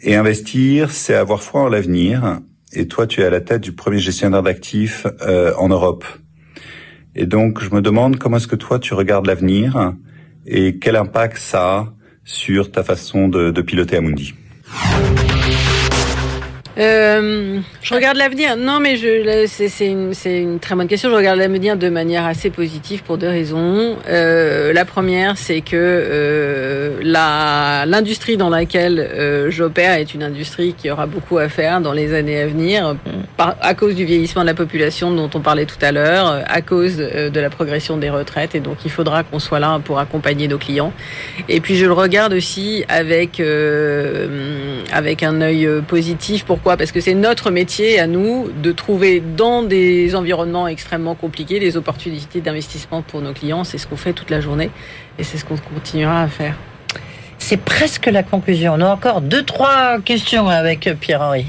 [0.03, 2.41] Et investir, c'est avoir foi en l'avenir.
[2.75, 6.05] Et toi, tu es à la tête du premier gestionnaire d'actifs euh, en Europe.
[7.17, 9.95] Et donc, je me demande comment est-ce que toi, tu regardes l'avenir
[10.47, 11.93] et quel impact ça a
[12.25, 14.35] sur ta façon de, de piloter Amundi.
[16.77, 18.57] Euh, je regarde l'avenir.
[18.57, 21.11] Non, mais je, c'est, c'est, une, c'est une très bonne question.
[21.11, 23.97] Je regarde l'avenir de manière assez positive pour deux raisons.
[24.09, 30.75] Euh, la première, c'est que euh, la, l'industrie dans laquelle euh, j'opère est une industrie
[30.77, 32.97] qui aura beaucoup à faire dans les années à venir,
[33.37, 36.61] par, à cause du vieillissement de la population dont on parlait tout à l'heure, à
[36.61, 38.55] cause euh, de la progression des retraites.
[38.55, 40.93] Et donc, il faudra qu'on soit là pour accompagner nos clients.
[41.49, 46.45] Et puis, je le regarde aussi avec euh, avec un œil positif.
[46.65, 46.79] Pourquoi?
[46.79, 51.77] Parce que c'est notre métier à nous de trouver dans des environnements extrêmement compliqués des
[51.77, 53.65] opportunités d'investissement pour nos clients.
[53.65, 54.71] C'est ce qu'on fait toute la journée
[55.19, 56.55] et c'est ce qu'on continuera à faire.
[57.39, 58.77] C'est presque la conclusion.
[58.79, 61.45] On a encore deux, trois questions avec Pierre-Henri.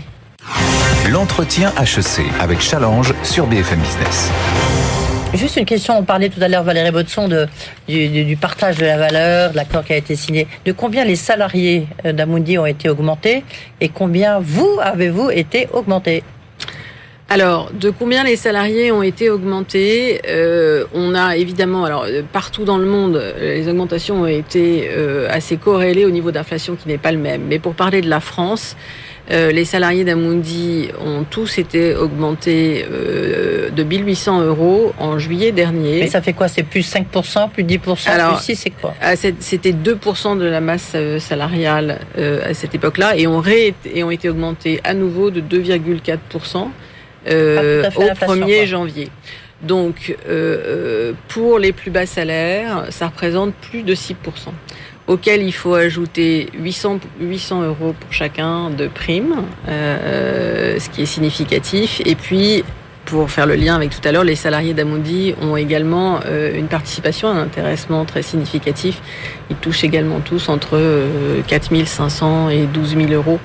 [1.09, 4.30] L'entretien HEC avec Challenge sur BFM Business.
[5.36, 7.27] Juste une question, on parlait tout à l'heure, Valérie Botson,
[7.89, 10.47] du, partage de la valeur, de l'accord qui a été signé.
[10.63, 13.43] De combien les salariés euh, d'Amundi ont été augmentés
[13.81, 16.23] et combien vous avez-vous été augmentés?
[17.29, 22.63] Alors, de combien les salariés ont été augmentés Euh, On a évidemment, alors euh, partout
[22.63, 24.89] dans le monde, les augmentations ont été
[25.29, 27.41] assez corrélées au niveau d'inflation qui n'est pas le même.
[27.49, 28.77] Mais pour parler de la France,
[29.32, 36.01] euh, les salariés d'Amundi ont tous été augmentés euh, de 1800 euros en juillet dernier.
[36.01, 36.47] Mais ça fait quoi?
[36.47, 38.93] C'est plus 5%, plus 10%, Alors, plus 6, c'est quoi?
[39.01, 43.39] ah, c'est- C'était 2% de la masse euh, salariale euh, à cette époque-là et ont,
[43.39, 46.69] ré- et ont été augmentés à nouveau de 2,4%
[47.28, 48.65] euh, Pas tout à fait au l'inflation, 1er quoi.
[48.65, 49.09] janvier.
[49.63, 54.13] Donc, euh, euh, pour les plus bas salaires, ça représente plus de 6%,
[55.07, 61.05] auquel il faut ajouter 800, 800 euros pour chacun de primes, euh, ce qui est
[61.05, 62.01] significatif.
[62.05, 62.63] Et puis,
[63.05, 66.67] pour faire le lien avec tout à l'heure, les salariés d'Amundi ont également euh, une
[66.67, 69.01] participation, un intéressement très significatif.
[69.49, 73.39] Ils touchent également tous entre euh, 4 500 et 12 000 euros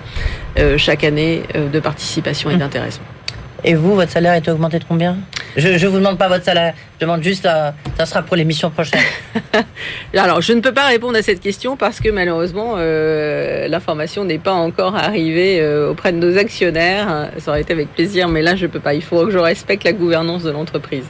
[0.59, 3.05] euh, chaque année euh, de participation et d'intéressement.
[3.63, 5.19] Et vous, votre salaire a été augmenté de combien?
[5.61, 6.75] Je, je vous demande pas votre salaire.
[6.97, 9.01] Je demande juste, euh, ça sera pour l'émission prochaine.
[10.17, 14.39] Alors, je ne peux pas répondre à cette question parce que malheureusement, euh, l'information n'est
[14.39, 17.31] pas encore arrivée euh, auprès de nos actionnaires.
[17.39, 18.95] Ça aurait été avec plaisir, mais là, je peux pas.
[18.95, 21.05] Il faut que je respecte la gouvernance de l'entreprise.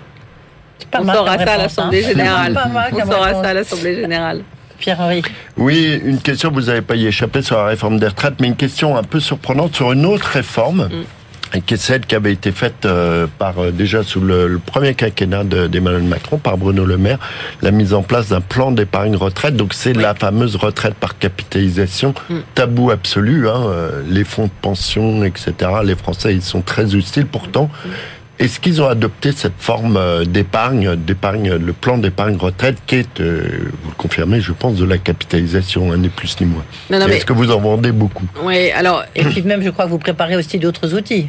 [0.99, 2.09] On mal saura ça à l'Assemblée hein.
[2.09, 2.61] générale.
[2.93, 4.43] On saura ça à l'Assemblée générale.
[4.79, 5.23] Pierre-Henri.
[5.57, 8.57] Oui, une question, vous n'avez pas y échappé sur la réforme des retraites, mais une
[8.57, 10.89] question un peu surprenante sur une autre réforme.
[10.91, 11.05] et
[11.67, 14.95] qui est celle qui avait été faite euh, par euh, déjà sous le, le premier
[14.95, 17.19] quinquennat de- d'Emmanuel Macron par Bruno Le Maire,
[17.63, 19.57] la mise en place d'un plan d'épargne retraite.
[19.57, 22.15] Donc c'est la fameuse retraite par capitalisation,
[22.55, 23.49] tabou absolu.
[23.49, 25.53] Hein, euh, les fonds de pension, etc.
[25.85, 27.27] Les Français ils sont très hostiles.
[27.27, 27.69] Pourtant,
[28.39, 33.43] est-ce qu'ils ont adopté cette forme d'épargne, d'épargne, le plan d'épargne retraite qui est, euh,
[33.83, 36.65] vous le confirmez, je pense, de la capitalisation, hein, ni plus ni moins?
[36.91, 38.25] Non, non, Et mais- Est-ce que vous en vendez beaucoup?
[38.43, 39.05] Oui, alors.
[39.15, 41.29] Et puis même, je crois que vous préparez aussi d'autres outils.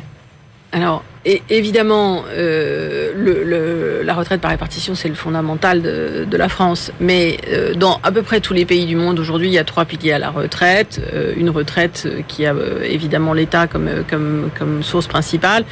[0.73, 1.03] Alors,
[1.49, 6.91] évidemment, euh, le, le- la retraite par répartition, c'est le fondamental de, de la France.
[7.01, 9.65] Mais euh, dans à peu près tous les pays du monde, aujourd'hui, il y a
[9.65, 11.01] trois piliers à la retraite.
[11.13, 15.65] Euh, une retraite euh, qui a euh, évidemment l'État comme, euh, comme, comme source principale.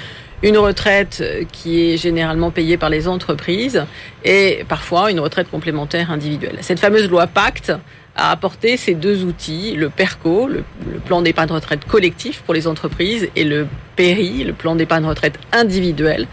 [0.43, 1.21] Une retraite
[1.51, 3.85] qui est généralement payée par les entreprises
[4.23, 6.57] et parfois une retraite complémentaire individuelle.
[6.61, 7.73] Cette fameuse loi Pacte
[8.15, 12.67] a apporté ces deux outils, le PERCO, le, le plan d'épargne retraite collectif pour les
[12.67, 13.67] entreprises, et le
[13.99, 16.25] Le plan d'épargne retraite individuel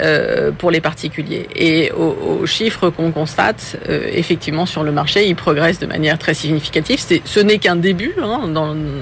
[0.00, 1.48] euh, pour les particuliers.
[1.56, 6.34] Et aux, chiffres qu'on constate, euh, effectivement, sur le marché, ils progressent de manière très
[6.34, 7.00] significative.
[7.24, 8.54] Ce n'est qu'un début hein,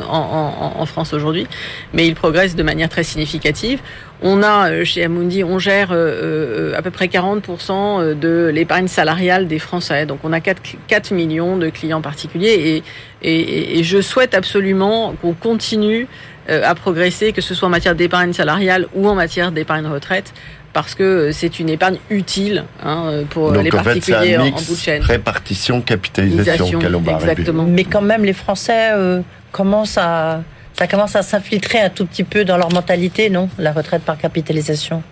[0.08, 1.46] en, France aujourd'hui,
[1.92, 3.80] mais ils progressent de manière très significative.
[4.22, 9.58] On a euh, chez Amundi, on gère à peu près 40% de l'épargne salariale des
[9.58, 10.06] Français.
[10.06, 12.82] Donc on a 4, 4 millions de clients particuliers
[13.22, 16.06] et, et, je souhaite absolument qu'on continue
[16.48, 20.32] à progresser, que ce soit en matière d'épargne salariale ou en matière d'épargne retraite,
[20.72, 24.50] parce que c'est une épargne utile hein, pour Donc les en fait, particuliers un en,
[24.50, 25.02] bout de chaîne.
[25.02, 27.64] répartition, capitalisation exactement.
[27.64, 29.22] Mais quand même, les Français euh,
[29.52, 30.42] commencent à,
[30.78, 33.48] ça commence à s'infiltrer un tout petit peu dans leur mentalité, non?
[33.58, 35.02] La retraite par capitalisation.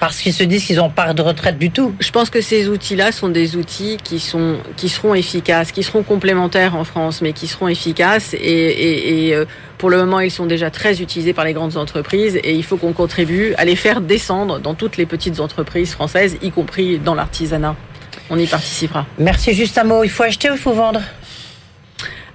[0.00, 1.94] Parce qu'ils se disent qu'ils n'ont pas de retraite du tout.
[2.00, 6.02] Je pense que ces outils-là sont des outils qui sont qui seront efficaces, qui seront
[6.02, 8.34] complémentaires en France, mais qui seront efficaces.
[8.34, 9.44] Et, et, et, euh,
[9.78, 12.76] pour le moment, ils sont déjà très utilisés par les grandes entreprises, et il faut
[12.76, 17.14] qu'on contribue à les faire descendre dans toutes les petites entreprises françaises, y compris dans
[17.14, 17.76] l'artisanat.
[18.30, 19.04] On y participera.
[19.18, 20.02] Merci, juste un mot.
[20.04, 21.00] Il faut acheter ou il faut vendre?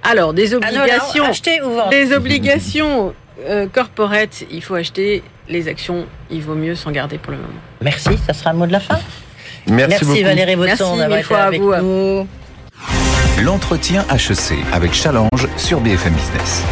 [0.02, 1.24] Alors, des Ah non, non, obligations.
[1.24, 1.90] acheter ou vendre?
[1.90, 3.14] Des obligations
[3.48, 5.22] euh, corporate, il faut acheter.
[5.48, 7.48] Les actions, il vaut mieux s'en garder pour le moment.
[7.80, 8.98] Merci, ça sera le mot de la fin.
[9.66, 10.22] Merci, beaucoup.
[10.22, 11.74] Valérie mille d'avoir été fois à avec vous.
[11.74, 12.28] nous.
[13.42, 16.62] L'entretien HEC avec Challenge sur BFM Business.